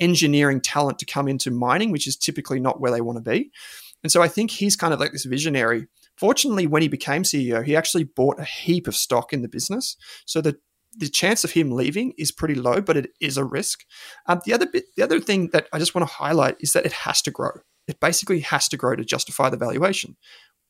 [0.00, 3.50] engineering talent to come into mining, which is typically not where they want to be.
[4.02, 5.88] And so I think he's kind of like this visionary.
[6.16, 9.98] Fortunately, when he became CEO, he actually bought a heap of stock in the business.
[10.24, 10.56] So that
[10.96, 13.84] the chance of him leaving is pretty low, but it is a risk.
[14.26, 16.86] Um, the other bit, the other thing that I just want to highlight is that
[16.86, 17.52] it has to grow.
[17.86, 20.16] It basically has to grow to justify the valuation.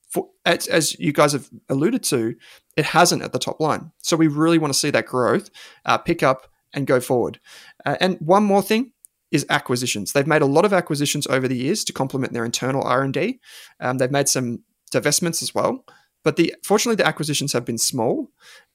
[0.08, 2.34] For, as, as you guys have alluded to,
[2.76, 3.92] it hasn't at the top line.
[3.98, 5.50] So we really want to see that growth
[5.84, 7.40] uh, pick up and go forward.
[7.84, 8.92] Uh, and one more thing
[9.30, 10.12] is acquisitions.
[10.12, 13.14] They've made a lot of acquisitions over the years to complement their internal R and
[13.14, 13.40] D.
[13.78, 15.84] Um, they've made some divestments as well.
[16.22, 18.30] But the fortunately, the acquisitions have been small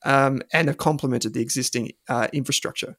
[0.05, 2.95] um, and have complemented the existing uh, infrastructure.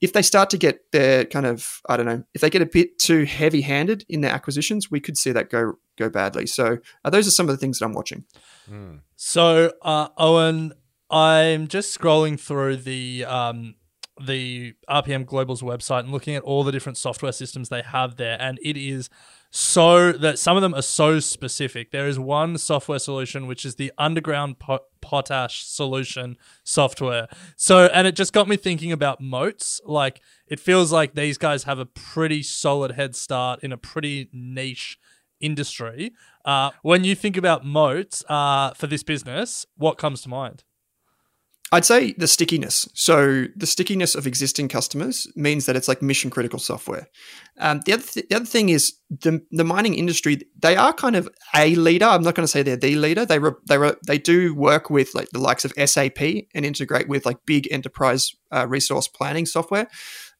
[0.00, 2.66] If they start to get their kind of, I don't know, if they get a
[2.66, 6.46] bit too heavy-handed in their acquisitions, we could see that go go badly.
[6.46, 8.24] So uh, those are some of the things that I'm watching.
[8.70, 9.00] Mm.
[9.16, 10.74] So uh, Owen,
[11.10, 13.76] I'm just scrolling through the um,
[14.20, 18.36] the RPM Global's website and looking at all the different software systems they have there,
[18.40, 19.08] and it is
[19.56, 21.92] so that some of them are so specific.
[21.92, 24.56] There is one software solution which is the underground
[25.00, 27.28] potash solution software.
[27.54, 29.80] So, and it just got me thinking about moats.
[29.84, 34.28] Like, it feels like these guys have a pretty solid head start in a pretty
[34.32, 34.98] niche
[35.38, 36.10] industry.
[36.44, 40.64] Uh, when you think about moats uh, for this business, what comes to mind?
[41.74, 42.88] I'd say the stickiness.
[42.94, 47.08] So the stickiness of existing customers means that it's like mission critical software.
[47.58, 50.42] Um, the other th- the other thing is the the mining industry.
[50.56, 52.04] They are kind of a leader.
[52.04, 53.26] I'm not going to say they're the leader.
[53.26, 56.20] They re- they re- they do work with like the likes of SAP
[56.54, 59.88] and integrate with like big enterprise uh, resource planning software.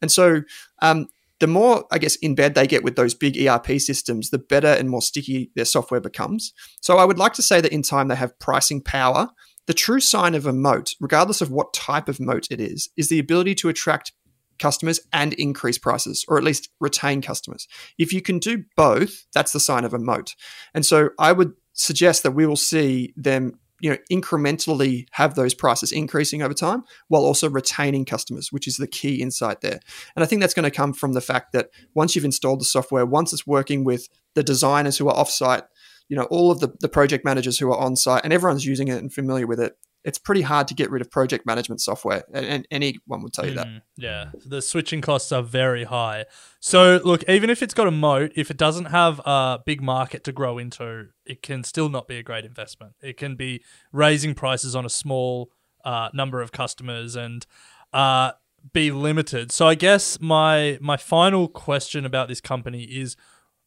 [0.00, 0.42] And so
[0.82, 1.08] um,
[1.40, 4.68] the more I guess in bed they get with those big ERP systems, the better
[4.68, 6.52] and more sticky their software becomes.
[6.80, 9.30] So I would like to say that in time they have pricing power
[9.66, 13.08] the true sign of a moat, regardless of what type of moat it is, is
[13.08, 14.12] the ability to attract
[14.58, 17.66] customers and increase prices, or at least retain customers.
[17.98, 20.34] If you can do both, that's the sign of a moat.
[20.74, 25.52] And so I would suggest that we will see them you know incrementally have those
[25.52, 29.80] prices increasing over time while also retaining customers which is the key insight there
[30.14, 32.64] and i think that's going to come from the fact that once you've installed the
[32.64, 35.64] software once it's working with the designers who are offsite
[36.08, 38.88] you know all of the, the project managers who are on site and everyone's using
[38.88, 42.24] it and familiar with it it's pretty hard to get rid of project management software
[42.32, 43.66] and, and anyone would tell you that.
[43.66, 44.30] Mm, yeah.
[44.44, 46.26] The switching costs are very high.
[46.60, 50.22] So look even if it's got a moat if it doesn't have a big market
[50.24, 52.92] to grow into it can still not be a great investment.
[53.00, 55.50] It can be raising prices on a small
[55.86, 57.46] uh, number of customers and
[57.94, 58.32] uh,
[58.74, 59.52] be limited.
[59.52, 63.16] So i guess my my final question about this company is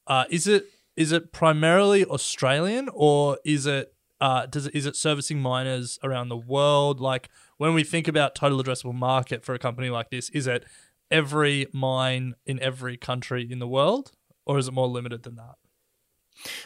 [0.06, 4.96] uh, is it is it primarily Australian or is it uh, does it, is it
[4.96, 7.00] servicing miners around the world?
[7.00, 10.66] Like when we think about total addressable market for a company like this, is it
[11.12, 14.12] every mine in every country in the world,
[14.46, 15.56] or is it more limited than that?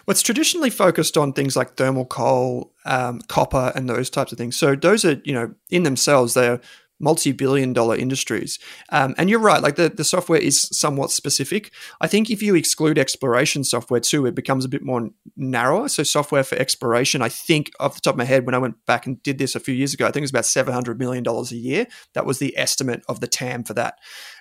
[0.06, 4.38] Well, it's traditionally focused on things like thermal coal, um, copper, and those types of
[4.38, 4.56] things.
[4.56, 6.60] So those are, you know, in themselves, they're
[7.02, 8.60] multi-billion dollar industries.
[8.90, 11.72] Um, and you're right, like the, the software is somewhat specific.
[12.00, 15.90] I think if you exclude exploration software too, it becomes a bit more narrower.
[15.90, 18.86] So software for exploration, I think off the top of my head, when I went
[18.86, 21.26] back and did this a few years ago, I think it was about $700 million
[21.28, 21.88] a year.
[22.14, 23.96] That was the estimate of the TAM for that.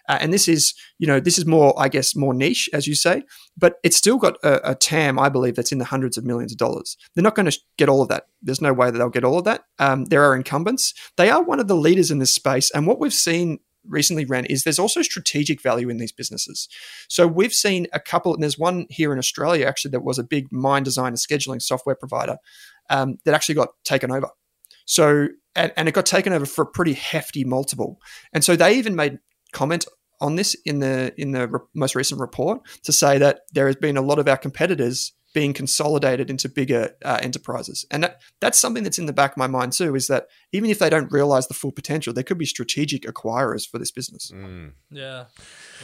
[0.09, 2.95] Uh, and this is, you know, this is more, I guess, more niche, as you
[2.95, 3.23] say,
[3.57, 6.53] but it's still got a, a TAM, I believe, that's in the hundreds of millions
[6.53, 6.97] of dollars.
[7.15, 8.25] They're not going to get all of that.
[8.43, 9.65] There's no way that they'll get all of that.
[9.79, 10.95] Um, there are incumbents.
[11.17, 12.71] They are one of the leaders in this space.
[12.71, 16.69] And what we've seen recently Ren is there's also strategic value in these businesses.
[17.09, 20.25] So we've seen a couple, and there's one here in Australia actually that was a
[20.25, 22.37] big mine design and scheduling software provider
[22.89, 24.29] um, that actually got taken over.
[24.85, 28.01] So and, and, it got taken over for a pretty hefty multiple.
[28.33, 29.19] And so they even made
[29.53, 29.87] comment
[30.21, 33.77] on this in the in the re- most recent report to say that there has
[33.77, 37.87] been a lot of our competitors being consolidated into bigger uh, enterprises.
[37.90, 40.71] And that, that's something that's in the back of my mind too is that even
[40.71, 44.33] if they don't realize the full potential, there could be strategic acquirers for this business.
[44.35, 44.73] Mm.
[44.90, 45.27] Yeah,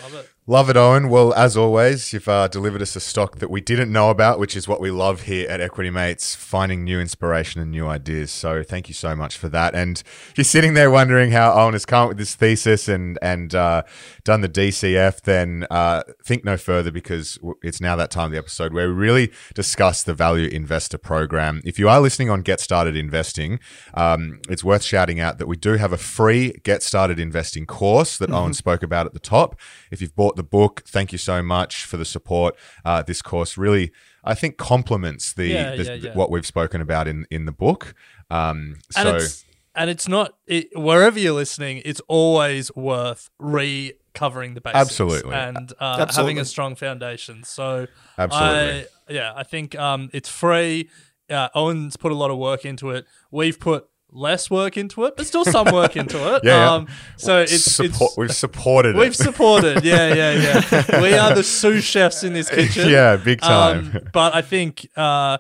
[0.03, 0.31] love it.
[0.49, 1.09] Love it, Owen.
[1.09, 4.57] Well, as always, you've uh, delivered us a stock that we didn't know about, which
[4.57, 8.31] is what we love here at Equity Mates, finding new inspiration and new ideas.
[8.31, 9.75] So thank you so much for that.
[9.75, 13.19] And if you're sitting there wondering how Owen has come up with this thesis and
[13.23, 13.83] and uh,
[14.23, 18.39] done the DCF, then uh, think no further because it's now that time of the
[18.39, 21.61] episode where we really discuss the Value Investor Program.
[21.65, 23.61] If you are listening on Get Started Investing,
[23.95, 28.19] um, it's worth shouting out that we do have a free Get Started Investing course
[28.19, 28.35] that mm-hmm.
[28.35, 29.59] Owen spoke about at the top.
[29.91, 30.83] If you've bought the book.
[30.87, 32.57] Thank you so much for the support.
[32.85, 33.93] Uh, this course really,
[34.25, 36.15] I think, complements the, yeah, the, yeah, yeah.
[36.15, 37.95] what we've spoken about in in the book.
[38.31, 39.17] Um, and so.
[39.17, 39.45] It's,
[39.77, 41.83] and it's not it, wherever you're listening.
[41.85, 46.33] It's always worth recovering the basics, absolutely, and uh, absolutely.
[46.33, 47.45] having a strong foundation.
[47.45, 50.89] So, absolutely, I, yeah, I think um, it's free.
[51.29, 53.07] Uh, Owen's put a lot of work into it.
[53.31, 56.45] We've put less work into it, but still some work into it.
[56.45, 59.85] yeah, um, so it's, Support, it's, we've supported we've supported.
[59.85, 60.33] Yeah, yeah,
[60.71, 61.01] yeah.
[61.03, 62.89] we are the sous chefs in this kitchen.
[62.89, 63.93] Yeah, big time.
[63.95, 65.39] Um, but I think uh,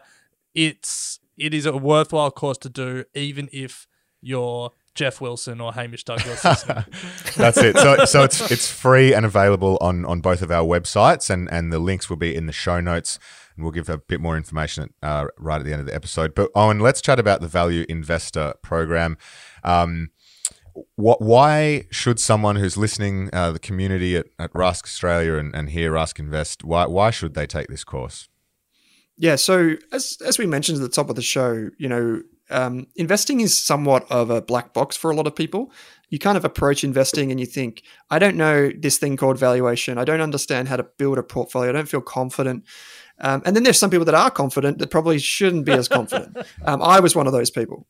[0.55, 3.87] it's it is a worthwhile course to do, even if
[4.20, 6.42] you're Geoff Wilson or Hamish Douglass.
[7.37, 7.76] That's it.
[7.76, 11.72] So, so it's it's free and available on on both of our websites, and and
[11.72, 13.18] the links will be in the show notes
[13.57, 16.35] and we'll give a bit more information uh, right at the end of the episode.
[16.35, 19.16] But Owen, let's chat about the Value Investor Program.
[19.64, 20.11] Um,
[20.95, 25.71] what, why should someone who's listening, uh, the community at, at Rask Australia and, and
[25.71, 28.29] here Rask Invest, why, why should they take this course?
[29.19, 32.87] Yeah, so as as we mentioned at the top of the show, you know, um,
[32.97, 35.73] investing is somewhat of a black box for a lot of people.
[36.11, 39.99] You kind of approach investing and you think, I don't know this thing called valuation.
[39.99, 41.71] I don't understand how to build a portfolio.
[41.71, 42.64] I don't feel confident.
[43.20, 46.37] Um, and then there's some people that are confident that probably shouldn't be as confident.
[46.64, 47.87] Um, I was one of those people.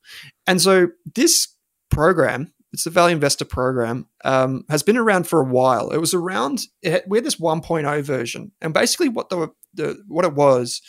[0.46, 1.48] And so this
[1.90, 5.90] program, it's the Value Investor program, um, has been around for a while.
[5.90, 8.52] It was around, it, we had this 1.0 version.
[8.60, 10.82] And basically what the, the what it was,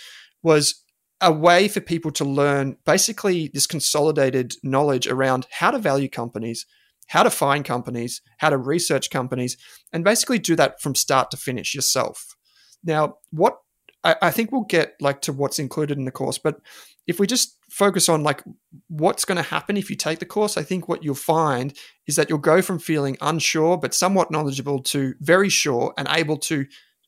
[0.43, 0.83] was
[1.21, 6.65] a way for people to learn basically this consolidated knowledge around how to value companies,
[7.07, 9.57] how to find companies, how to research companies,
[9.91, 12.35] and basically do that from start to finish yourself.
[12.83, 13.57] Now, what
[14.03, 16.61] I, I think we'll get like to what's included in the course, but
[17.07, 18.43] if we just focus on like
[18.87, 21.73] what's going to happen if you take the course, I think what you'll find
[22.05, 26.37] is that you'll go from feeling unsure but somewhat knowledgeable to very sure and able
[26.37, 26.65] to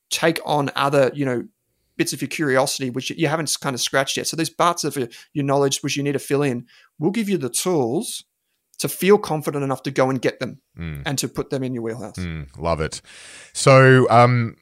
[0.10, 1.46] take on other, you know,
[1.98, 4.26] bits of your curiosity which you haven't kind of scratched yet.
[4.26, 4.98] So these parts of
[5.34, 6.66] your knowledge which you need to fill in,
[6.98, 8.24] we'll give you the tools
[8.80, 11.04] to feel confident enough to go and get them mm.
[11.06, 12.16] and to put them in your wheelhouse.
[12.16, 13.02] Mm, love it.
[13.54, 14.56] So, um,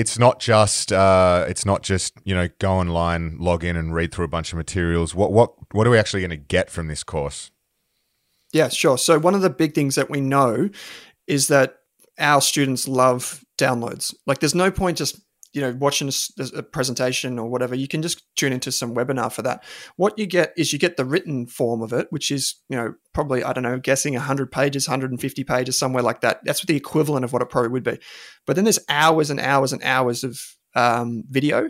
[0.00, 4.14] it's not just uh, it's not just you know go online, log in, and read
[4.14, 5.14] through a bunch of materials.
[5.14, 7.50] What what what are we actually going to get from this course?
[8.50, 8.96] Yeah, sure.
[8.96, 10.70] So one of the big things that we know
[11.26, 11.80] is that
[12.18, 14.14] our students love downloads.
[14.26, 15.20] Like, there's no point just
[15.52, 16.10] you know watching
[16.54, 19.64] a, presentation or whatever you can just tune into some webinar for that.
[19.96, 22.94] What you get is you get the written form of it which is you know
[23.12, 26.40] probably i don't know guessing 100 pages 150 pages somewhere like that.
[26.44, 27.98] That's the equivalent of what it probably would be.
[28.46, 30.40] But then there's hours and hours and hours of
[30.74, 31.68] um, video.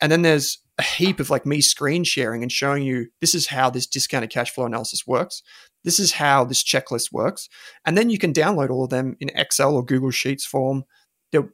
[0.00, 3.46] And then there's a heap of like me screen sharing and showing you this is
[3.46, 5.42] how this discounted cash flow analysis works.
[5.84, 7.48] This is how this checklist works.
[7.84, 10.84] And then you can download all of them in excel or google sheets form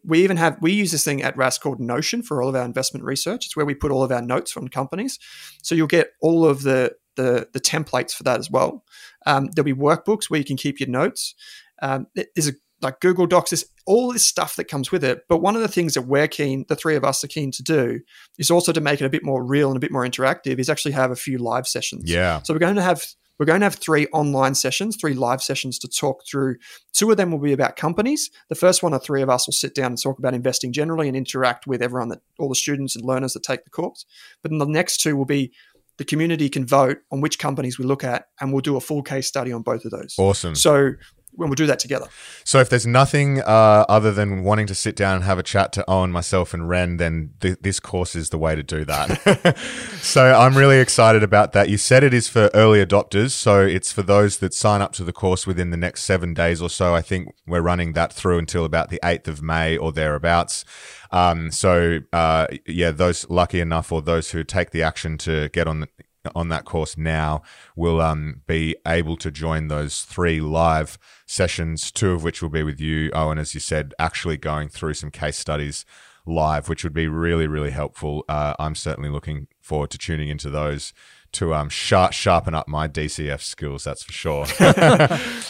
[0.04, 2.64] we even have we use this thing at Rask called Notion for all of our
[2.64, 3.46] investment research.
[3.46, 5.18] It's where we put all of our notes from companies.
[5.62, 8.84] So you'll get all of the the, the templates for that as well.
[9.26, 11.34] Um, there'll be workbooks where you can keep your notes.
[11.82, 12.52] Um, there's a
[12.82, 15.24] like Google Docs, there's all this stuff that comes with it.
[15.28, 17.62] But one of the things that we're keen, the three of us are keen to
[17.62, 18.00] do,
[18.38, 20.58] is also to make it a bit more real and a bit more interactive.
[20.58, 22.10] Is actually have a few live sessions.
[22.10, 22.40] Yeah.
[22.42, 23.04] So we're going to have
[23.40, 26.56] we're going to have three online sessions, three live sessions to talk through.
[26.92, 28.30] Two of them will be about companies.
[28.50, 31.08] The first one, the three of us will sit down and talk about investing generally
[31.08, 34.04] and interact with everyone that all the students and learners that take the course.
[34.42, 35.52] But then the next two will be
[35.96, 39.02] the community can vote on which companies we look at, and we'll do a full
[39.02, 40.16] case study on both of those.
[40.18, 40.54] Awesome.
[40.54, 40.92] So
[41.32, 42.06] when we'll do that together.
[42.44, 45.72] So if there's nothing uh, other than wanting to sit down and have a chat
[45.74, 49.56] to Owen, myself, and Ren, then th- this course is the way to do that.
[50.00, 51.68] so I'm really excited about that.
[51.68, 55.04] You said it is for early adopters, so it's for those that sign up to
[55.04, 56.94] the course within the next seven days or so.
[56.94, 60.64] I think we're running that through until about the 8th of May or thereabouts.
[61.12, 65.66] Um, so uh, yeah, those lucky enough or those who take the action to get
[65.66, 65.88] on the,
[66.34, 67.42] on that course now
[67.76, 72.62] will um, be able to join those three live sessions, two of which will be
[72.62, 75.84] with you, Owen, as you said, actually going through some case studies
[76.26, 78.24] live, which would be really, really helpful.
[78.28, 80.92] Uh, I'm certainly looking forward to tuning into those
[81.32, 83.84] to um, sharp, sharpen up my DCF skills.
[83.84, 84.46] That's for sure.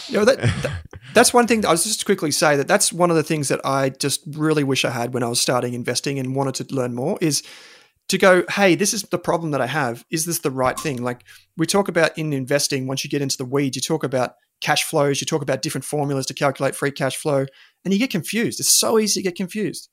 [0.08, 0.82] you know, that, that,
[1.14, 1.64] that's one thing.
[1.64, 4.62] I was just quickly say that that's one of the things that I just really
[4.62, 7.42] wish I had when I was starting investing and wanted to learn more is
[8.10, 10.04] to go, hey, this is the problem that I have.
[10.10, 11.00] Is this the right thing?
[11.00, 11.24] Like
[11.56, 14.82] we talk about in investing, once you get into the weeds, you talk about cash
[14.82, 17.46] flows, you talk about different formulas to calculate free cash flow,
[17.84, 18.58] and you get confused.
[18.58, 19.88] It's so easy to get confused.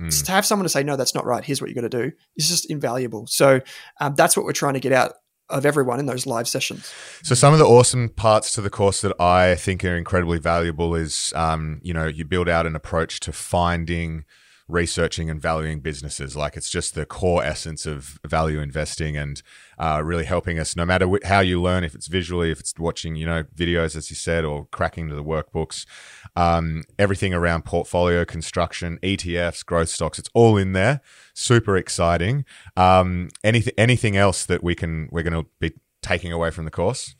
[0.00, 0.24] Mm.
[0.26, 1.42] to have someone to say, no, that's not right.
[1.42, 2.12] Here's what you got to do.
[2.36, 3.26] It's just invaluable.
[3.26, 3.62] So
[3.98, 5.14] um, that's what we're trying to get out
[5.48, 6.92] of everyone in those live sessions.
[7.22, 10.94] So some of the awesome parts to the course that I think are incredibly valuable
[10.94, 14.24] is, um, you know, you build out an approach to finding–
[14.68, 16.36] researching and valuing businesses.
[16.36, 19.40] Like it's just the core essence of value investing and
[19.78, 22.74] uh, really helping us no matter wh- how you learn, if it's visually, if it's
[22.78, 25.86] watching, you know, videos, as you said, or cracking to the workbooks,
[26.34, 31.00] um, everything around portfolio construction, ETFs, growth stocks, it's all in there.
[31.32, 32.44] Super exciting.
[32.76, 36.70] Um, anything, anything else that we can, we're going to be taking away from the
[36.70, 37.14] course?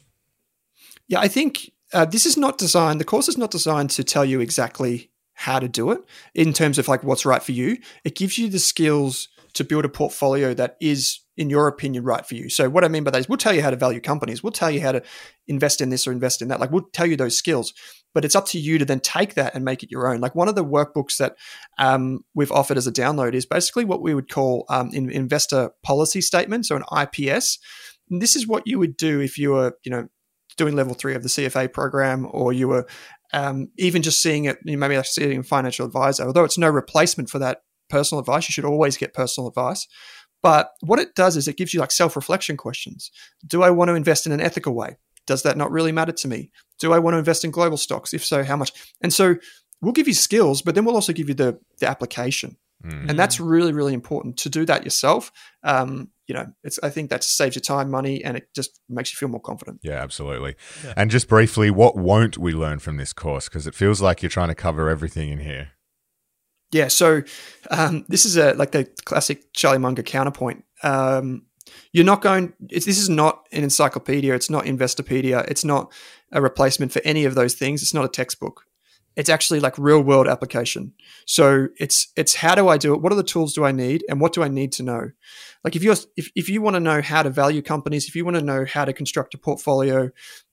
[1.06, 4.24] Yeah, I think uh, this is not designed, the course is not designed to tell
[4.24, 6.00] you exactly how to do it
[6.34, 7.76] in terms of like what's right for you.
[8.04, 12.26] It gives you the skills to build a portfolio that is, in your opinion, right
[12.26, 12.48] for you.
[12.48, 14.42] So what I mean by that is we'll tell you how to value companies.
[14.42, 15.02] We'll tell you how to
[15.46, 16.58] invest in this or invest in that.
[16.58, 17.74] Like we'll tell you those skills,
[18.14, 20.20] but it's up to you to then take that and make it your own.
[20.20, 21.36] Like one of the workbooks that
[21.78, 25.70] um, we've offered as a download is basically what we would call um, an investor
[25.82, 27.58] policy statement, so an IPS.
[28.10, 30.08] And this is what you would do if you were, you know,
[30.56, 32.86] doing level three of the CFA program, or you were
[33.32, 37.28] um, even just seeing it, you maybe seeing a financial advisor, although it's no replacement
[37.30, 39.86] for that personal advice, you should always get personal advice.
[40.42, 43.10] But what it does is it gives you like self reflection questions.
[43.46, 44.96] Do I want to invest in an ethical way?
[45.26, 46.52] Does that not really matter to me?
[46.78, 48.14] Do I want to invest in global stocks?
[48.14, 48.72] If so, how much?
[49.00, 49.36] And so
[49.80, 52.56] we'll give you skills, but then we'll also give you the, the application.
[52.84, 53.10] Mm.
[53.10, 55.32] And that's really, really important to do that yourself.
[55.62, 59.12] Um, you know, it's I think that saves you time, money, and it just makes
[59.12, 59.80] you feel more confident.
[59.82, 60.56] Yeah, absolutely.
[60.84, 60.94] Yeah.
[60.96, 63.48] And just briefly, what won't we learn from this course?
[63.48, 65.70] Because it feels like you're trying to cover everything in here.
[66.72, 67.22] Yeah, so
[67.70, 70.64] um, this is a like the classic Charlie Munger counterpoint.
[70.82, 71.46] Um,
[71.92, 72.52] you're not going.
[72.60, 74.34] this is not an encyclopedia.
[74.34, 75.48] It's not Investopedia.
[75.48, 75.92] It's not
[76.32, 77.82] a replacement for any of those things.
[77.82, 78.64] It's not a textbook
[79.16, 80.92] it's actually like real world application.
[81.24, 83.00] So it's it's how do I do it?
[83.00, 85.10] What are the tools do I need, and what do I need to know?
[85.64, 88.24] Like if you're if, if you want to know how to value companies, if you
[88.24, 90.10] want to know how to construct a portfolio,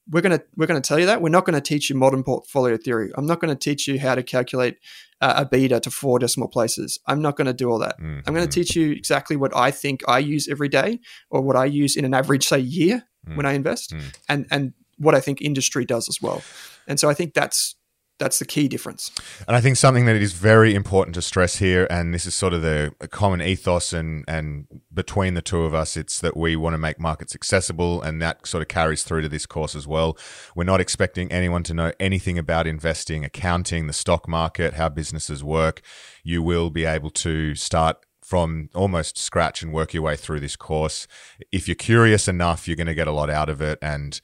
[0.10, 1.22] we're gonna we're gonna tell you that.
[1.22, 3.12] We're not going to teach you modern portfolio theory.
[3.16, 4.78] I'm not going to teach you how to calculate
[5.20, 7.00] uh, a beta to four decimal places.
[7.06, 8.00] I'm not going to do all that.
[8.00, 8.20] Mm-hmm.
[8.26, 11.58] I'm going to teach you exactly what I think I use every day, or what
[11.58, 13.36] I use in an average say year mm-hmm.
[13.36, 14.08] when I invest, mm-hmm.
[14.30, 16.42] and and what I think industry does as well.
[16.88, 17.76] And so I think that's
[18.20, 19.12] that's the key difference.
[19.48, 22.54] And I think something that is very important to stress here, and this is sort
[22.54, 26.74] of the common ethos and and between the two of us, it's that we want
[26.74, 30.18] to make markets accessible, and that sort of carries through to this course as well.
[30.56, 35.44] We're not expecting anyone to know anything about investing, accounting, the stock market, how businesses
[35.44, 35.82] work.
[36.24, 40.56] You will be able to start from almost scratch and work your way through this
[40.56, 41.08] course.
[41.52, 44.20] If you're curious enough, you're going to get a lot out of it, and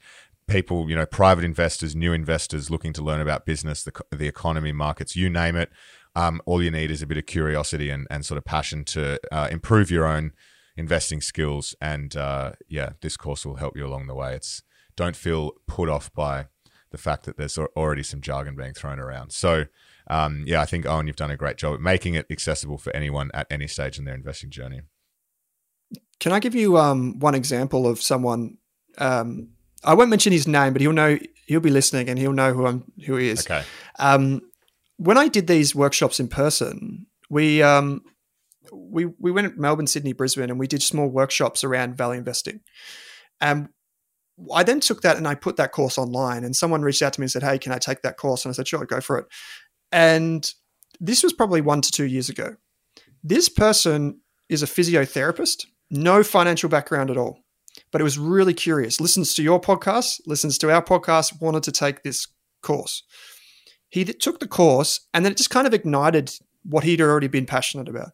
[0.50, 4.72] people, you know, private investors, new investors looking to learn about business, the, the economy,
[4.72, 5.70] markets, you name it.
[6.16, 9.20] Um, all you need is a bit of curiosity and, and sort of passion to
[9.32, 10.32] uh, improve your own
[10.76, 11.74] investing skills.
[11.80, 14.34] And uh, yeah, this course will help you along the way.
[14.34, 14.62] It's
[14.96, 16.48] don't feel put off by
[16.90, 19.32] the fact that there's already some jargon being thrown around.
[19.32, 19.66] So
[20.08, 22.94] um, yeah, I think Owen, you've done a great job at making it accessible for
[22.94, 24.80] anyone at any stage in their investing journey.
[26.18, 28.58] Can I give you um, one example of someone
[28.98, 29.50] um,
[29.84, 32.66] I won't mention his name, but he'll know he'll be listening and he'll know who
[32.66, 33.46] I'm who he is.
[33.46, 33.64] Okay.
[33.98, 34.42] Um,
[34.96, 38.02] when I did these workshops in person, we um,
[38.72, 42.60] we we went to Melbourne, Sydney, Brisbane, and we did small workshops around value investing.
[43.40, 43.68] And
[44.52, 47.20] I then took that and I put that course online, and someone reached out to
[47.20, 49.18] me and said, "Hey, can I take that course?" And I said, "Sure, go for
[49.18, 49.26] it."
[49.92, 50.52] And
[51.00, 52.56] this was probably one to two years ago.
[53.24, 57.38] This person is a physiotherapist, no financial background at all,
[57.92, 59.00] but it was really curious.
[59.00, 62.26] Listens to your podcast, listens to our podcast, wanted to take this
[62.62, 63.02] course.
[63.88, 66.32] He took the course, and then it just kind of ignited
[66.62, 68.10] what he'd already been passionate about.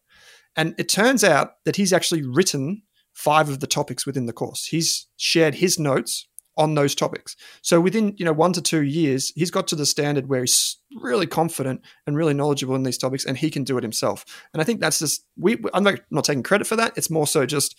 [0.57, 4.67] And it turns out that he's actually written five of the topics within the course.
[4.67, 7.37] He's shared his notes on those topics.
[7.61, 10.79] So within you know one to two years, he's got to the standard where he's
[11.03, 14.25] really confident and really knowledgeable in these topics, and he can do it himself.
[14.53, 15.59] And I think that's just we.
[15.75, 16.97] I'm not, taking credit for that.
[16.97, 17.77] It's more so just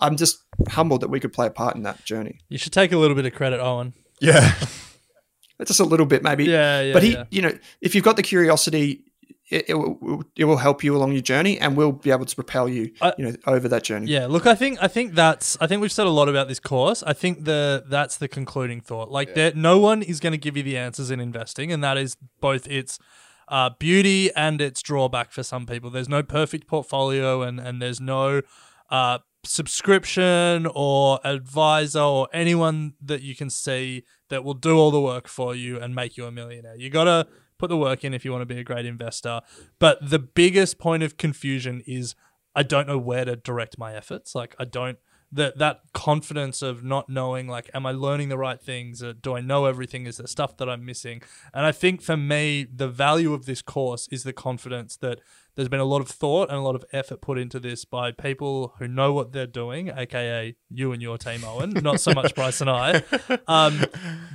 [0.00, 0.38] I'm just
[0.68, 2.40] humbled that we could play a part in that journey.
[2.48, 3.94] You should take a little bit of credit, Owen.
[4.20, 4.54] Yeah.
[5.66, 6.44] Just a little bit, maybe.
[6.44, 6.92] Yeah, yeah.
[6.94, 7.24] But he, yeah.
[7.30, 9.04] you know, if you've got the curiosity,
[9.50, 12.34] it, it, will, it will help you along your journey, and we'll be able to
[12.34, 14.06] propel you, I- you know, over that journey.
[14.06, 16.60] Yeah, look, I think I think that's I think we've said a lot about this
[16.60, 17.02] course.
[17.02, 19.10] I think the that's the concluding thought.
[19.10, 21.98] Like there, no one is going to give you the answers in investing, and that
[21.98, 22.98] is both its
[23.48, 25.90] uh, beauty and its drawback for some people.
[25.90, 28.42] There's no perfect portfolio, and and there's no
[28.88, 35.00] uh, subscription or advisor or anyone that you can see that will do all the
[35.00, 36.76] work for you and make you a millionaire.
[36.76, 37.26] You gotta
[37.58, 39.40] put the work in if you want to be a great investor.
[39.78, 42.14] But the biggest point of confusion is
[42.54, 44.34] I don't know where to direct my efforts.
[44.34, 44.98] Like I don't
[45.32, 49.02] that that confidence of not knowing like am I learning the right things?
[49.02, 50.06] Uh, do I know everything?
[50.06, 51.22] Is there stuff that I'm missing?
[51.54, 55.20] And I think for me the value of this course is the confidence that
[55.54, 58.12] there's been a lot of thought and a lot of effort put into this by
[58.12, 62.34] people who know what they're doing, aka you and your team, Owen, not so much
[62.34, 63.02] Bryce and I.
[63.46, 63.84] Um,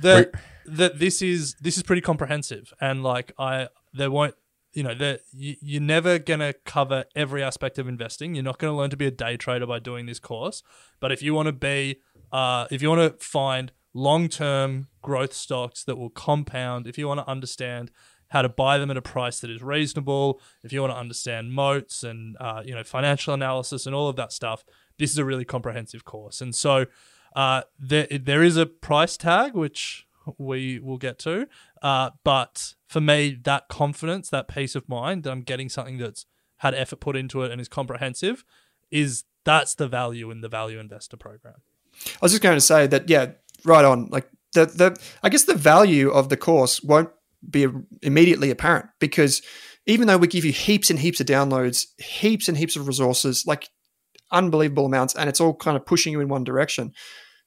[0.02, 0.32] that
[0.66, 4.34] that this is this is pretty comprehensive, and like I there won't
[4.76, 8.34] you know that you, you're never gonna cover every aspect of investing.
[8.34, 10.62] You're not gonna learn to be a day trader by doing this course,
[11.00, 12.00] but if you want to be
[12.30, 17.08] uh, if you want to find long term growth stocks that will compound, if you
[17.08, 17.90] want to understand
[18.28, 21.54] how to buy them at a price that is reasonable, if you want to understand
[21.54, 24.62] moats and uh, you know financial analysis and all of that stuff,
[24.98, 26.42] this is a really comprehensive course.
[26.42, 26.84] And so
[27.34, 30.06] uh, there there is a price tag which
[30.38, 31.46] we will get to,
[31.82, 36.26] uh, but for me, that confidence, that peace of mind that I'm getting something that's
[36.58, 38.44] had effort put into it and is comprehensive,
[38.90, 41.56] is that's the value in the value investor program.
[42.06, 43.32] I was just going to say that, yeah,
[43.64, 44.08] right on.
[44.10, 47.10] Like the the, I guess the value of the course won't
[47.48, 47.66] be
[48.02, 49.42] immediately apparent because
[49.86, 53.44] even though we give you heaps and heaps of downloads, heaps and heaps of resources,
[53.46, 53.68] like
[54.32, 56.92] unbelievable amounts, and it's all kind of pushing you in one direction,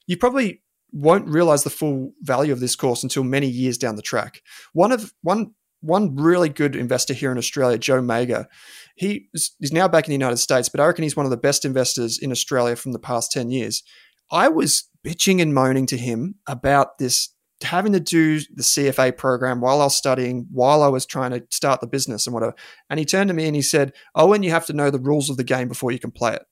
[0.08, 0.62] you probably
[0.92, 4.42] won't realize the full value of this course until many years down the track.
[4.74, 8.48] One of one one really good investor here in Australia, Joe Magyer,
[8.96, 11.38] he is now back in the United States, but I reckon he's one of the
[11.38, 13.82] best investors in Australia from the past 10 years.
[14.30, 17.30] I was bitching and moaning to him about this
[17.62, 21.44] having to do the CFA program while I was studying, while I was trying to
[21.52, 22.56] start the business and whatever.
[22.90, 25.30] And he turned to me and he said, Owen, you have to know the rules
[25.30, 26.44] of the game before you can play it.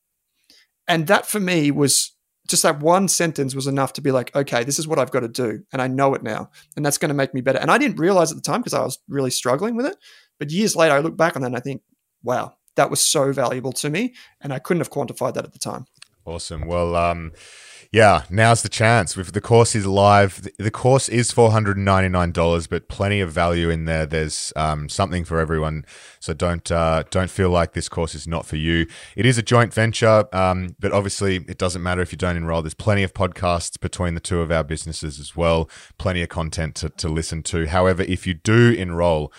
[0.88, 2.14] And that for me was
[2.48, 5.22] just that one sentence was enough to be like, okay, this is what I've got
[5.22, 5.64] to do.
[5.72, 6.50] And I know it now.
[6.76, 7.60] And that's going to make me better.
[7.60, 9.98] And I didn't realize at the time because I was really struggling with it.
[10.40, 11.82] But years later, I look back on that and I think,
[12.24, 14.14] wow, that was so valuable to me.
[14.42, 15.86] And I couldn't have quantified that at the time.
[16.26, 16.68] Awesome.
[16.68, 17.32] Well, um,
[17.92, 19.18] yeah, now's the chance.
[19.18, 22.88] If the course is live, the- course is four hundred and ninety nine dollars, but
[22.88, 24.06] plenty of value in there.
[24.06, 25.86] There's um, something for everyone,
[26.20, 28.88] so don't uh, don't feel like this course is not for you.
[29.16, 32.62] It is a joint venture, um, but obviously it doesn't matter if you don't enroll.
[32.62, 35.70] There's plenty of podcasts between the two of our businesses as well.
[35.98, 37.68] Plenty of content to, to listen to.
[37.68, 39.34] However, if you do enroll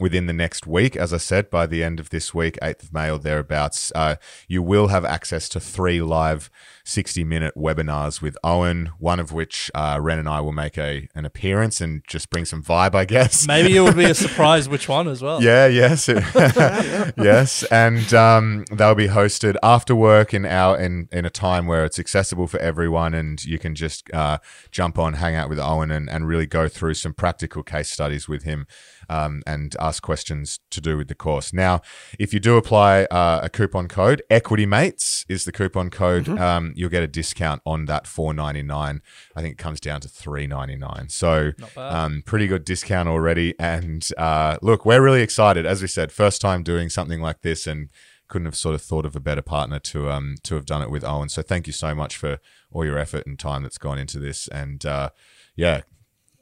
[0.00, 0.96] within the next week.
[0.96, 4.16] As I said, by the end of this week, 8th of May or thereabouts, uh,
[4.46, 6.50] you will have access to three live
[6.88, 11.06] 60 minute webinars with Owen, one of which uh, Ren and I will make a
[11.14, 13.46] an appearance and just bring some vibe, I guess.
[13.46, 15.42] Maybe it would be a surprise which one as well.
[15.42, 16.08] Yeah, yes,
[17.18, 21.84] yes, and um, they'll be hosted after work in our in in a time where
[21.84, 24.38] it's accessible for everyone, and you can just uh,
[24.70, 28.28] jump on, hang out with Owen, and, and really go through some practical case studies
[28.28, 28.66] with him,
[29.10, 31.48] um, and ask questions to do with the course.
[31.52, 31.80] Now,
[32.18, 36.28] if you do apply uh, a coupon code, Equity Mates is the coupon code.
[36.28, 39.00] Um, you'll get a discount on that four ninety nine.
[39.36, 41.08] I think it comes down to three ninety nine.
[41.08, 43.54] So, um, pretty good discount already.
[43.58, 45.66] And uh, look, we're really excited.
[45.66, 47.88] As we said, first time doing something like this, and
[48.28, 50.90] couldn't have sort of thought of a better partner to um to have done it
[50.90, 51.28] with Owen.
[51.28, 52.38] So, thank you so much for
[52.72, 54.48] all your effort and time that's gone into this.
[54.48, 55.08] And uh,
[55.56, 55.80] yeah,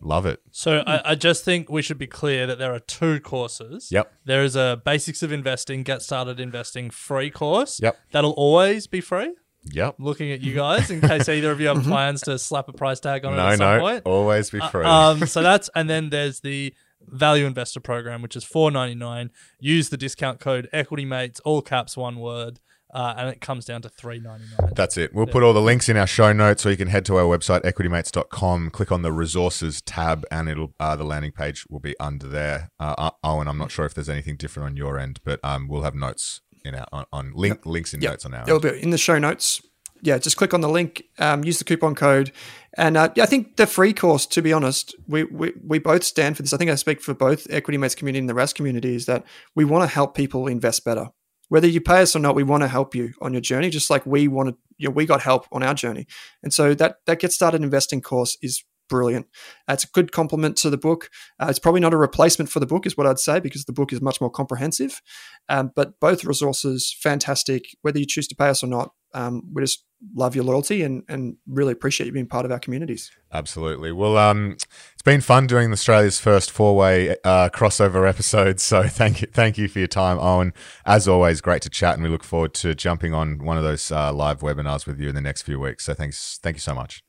[0.00, 0.40] love it.
[0.50, 3.90] So I, I just think we should be clear that there are two courses.
[3.90, 4.12] Yep.
[4.24, 7.80] There is a Basics of Investing, Get Started Investing free course.
[7.82, 7.98] Yep.
[8.12, 9.34] That'll always be free.
[9.72, 9.96] Yep.
[9.98, 13.00] looking at you guys in case either of you have plans to slap a price
[13.00, 13.80] tag on it No, at some no.
[13.80, 14.02] point.
[14.04, 14.84] Always be free.
[14.84, 16.72] Um, so that's and then there's the
[17.08, 19.30] value investor program, which is four ninety nine.
[19.58, 22.60] Use the discount code Equity Mates, all caps, one word,
[22.92, 24.72] uh, and it comes down to three ninety nine.
[24.74, 25.14] That's it.
[25.14, 27.24] We'll put all the links in our show notes, so you can head to our
[27.24, 31.94] website equitymates.com, click on the resources tab, and it'll uh, the landing page will be
[31.98, 32.70] under there.
[32.78, 35.68] Uh, uh, Owen, I'm not sure if there's anything different on your end, but um,
[35.68, 38.12] we'll have notes in our on, on link links and Yep.
[38.12, 38.42] notes on our.
[38.42, 39.62] It'll be in the show notes.
[40.02, 42.30] Yeah, just click on the link, um, use the coupon code,
[42.76, 44.26] and uh, yeah, I think the free course.
[44.26, 46.52] To be honest, we, we we both stand for this.
[46.52, 48.94] I think I speak for both Equity Mates community and the Rask community.
[48.94, 49.24] Is that
[49.54, 51.08] we want to help people invest better,
[51.48, 52.34] whether you pay us or not.
[52.34, 54.56] We want to help you on your journey, just like we wanted.
[54.78, 56.06] You know, we got help on our journey,
[56.42, 59.26] and so that that get started investing course is brilliant.
[59.68, 61.10] It's a good complement to the book.
[61.40, 63.72] Uh, it's probably not a replacement for the book, is what I'd say, because the
[63.72, 65.02] book is much more comprehensive.
[65.48, 67.64] Um, but both resources, fantastic.
[67.82, 69.84] Whether you choose to pay us or not, um, we just
[70.14, 73.10] love your loyalty and, and really appreciate you being part of our communities.
[73.32, 73.92] Absolutely.
[73.92, 78.60] Well, um, it's been fun doing Australia's first four-way uh, crossover episode.
[78.60, 80.52] So thank you, thank you for your time, Owen.
[80.84, 83.90] As always, great to chat, and we look forward to jumping on one of those
[83.90, 85.84] uh, live webinars with you in the next few weeks.
[85.84, 87.02] So thanks, thank you so much.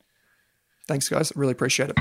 [0.87, 1.33] Thanks, guys.
[1.35, 1.97] Really appreciate it.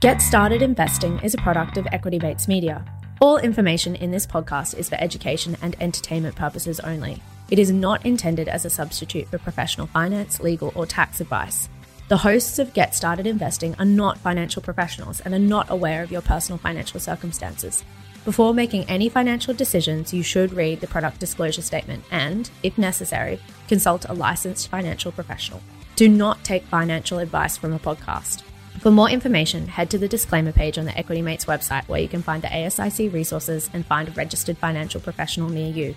[0.00, 2.84] Get Started Investing is a product of Equity Mates Media.
[3.20, 7.22] All information in this podcast is for education and entertainment purposes only.
[7.50, 11.68] It is not intended as a substitute for professional finance, legal, or tax advice.
[12.06, 16.12] The hosts of Get Started Investing are not financial professionals and are not aware of
[16.12, 17.82] your personal financial circumstances.
[18.24, 23.40] Before making any financial decisions, you should read the product disclosure statement and, if necessary,
[23.66, 25.60] consult a licensed financial professional.
[25.96, 28.42] Do not take financial advice from a podcast.
[28.78, 32.08] For more information, head to the disclaimer page on the Equity Mates website where you
[32.08, 35.96] can find the ASIC resources and find a registered financial professional near you.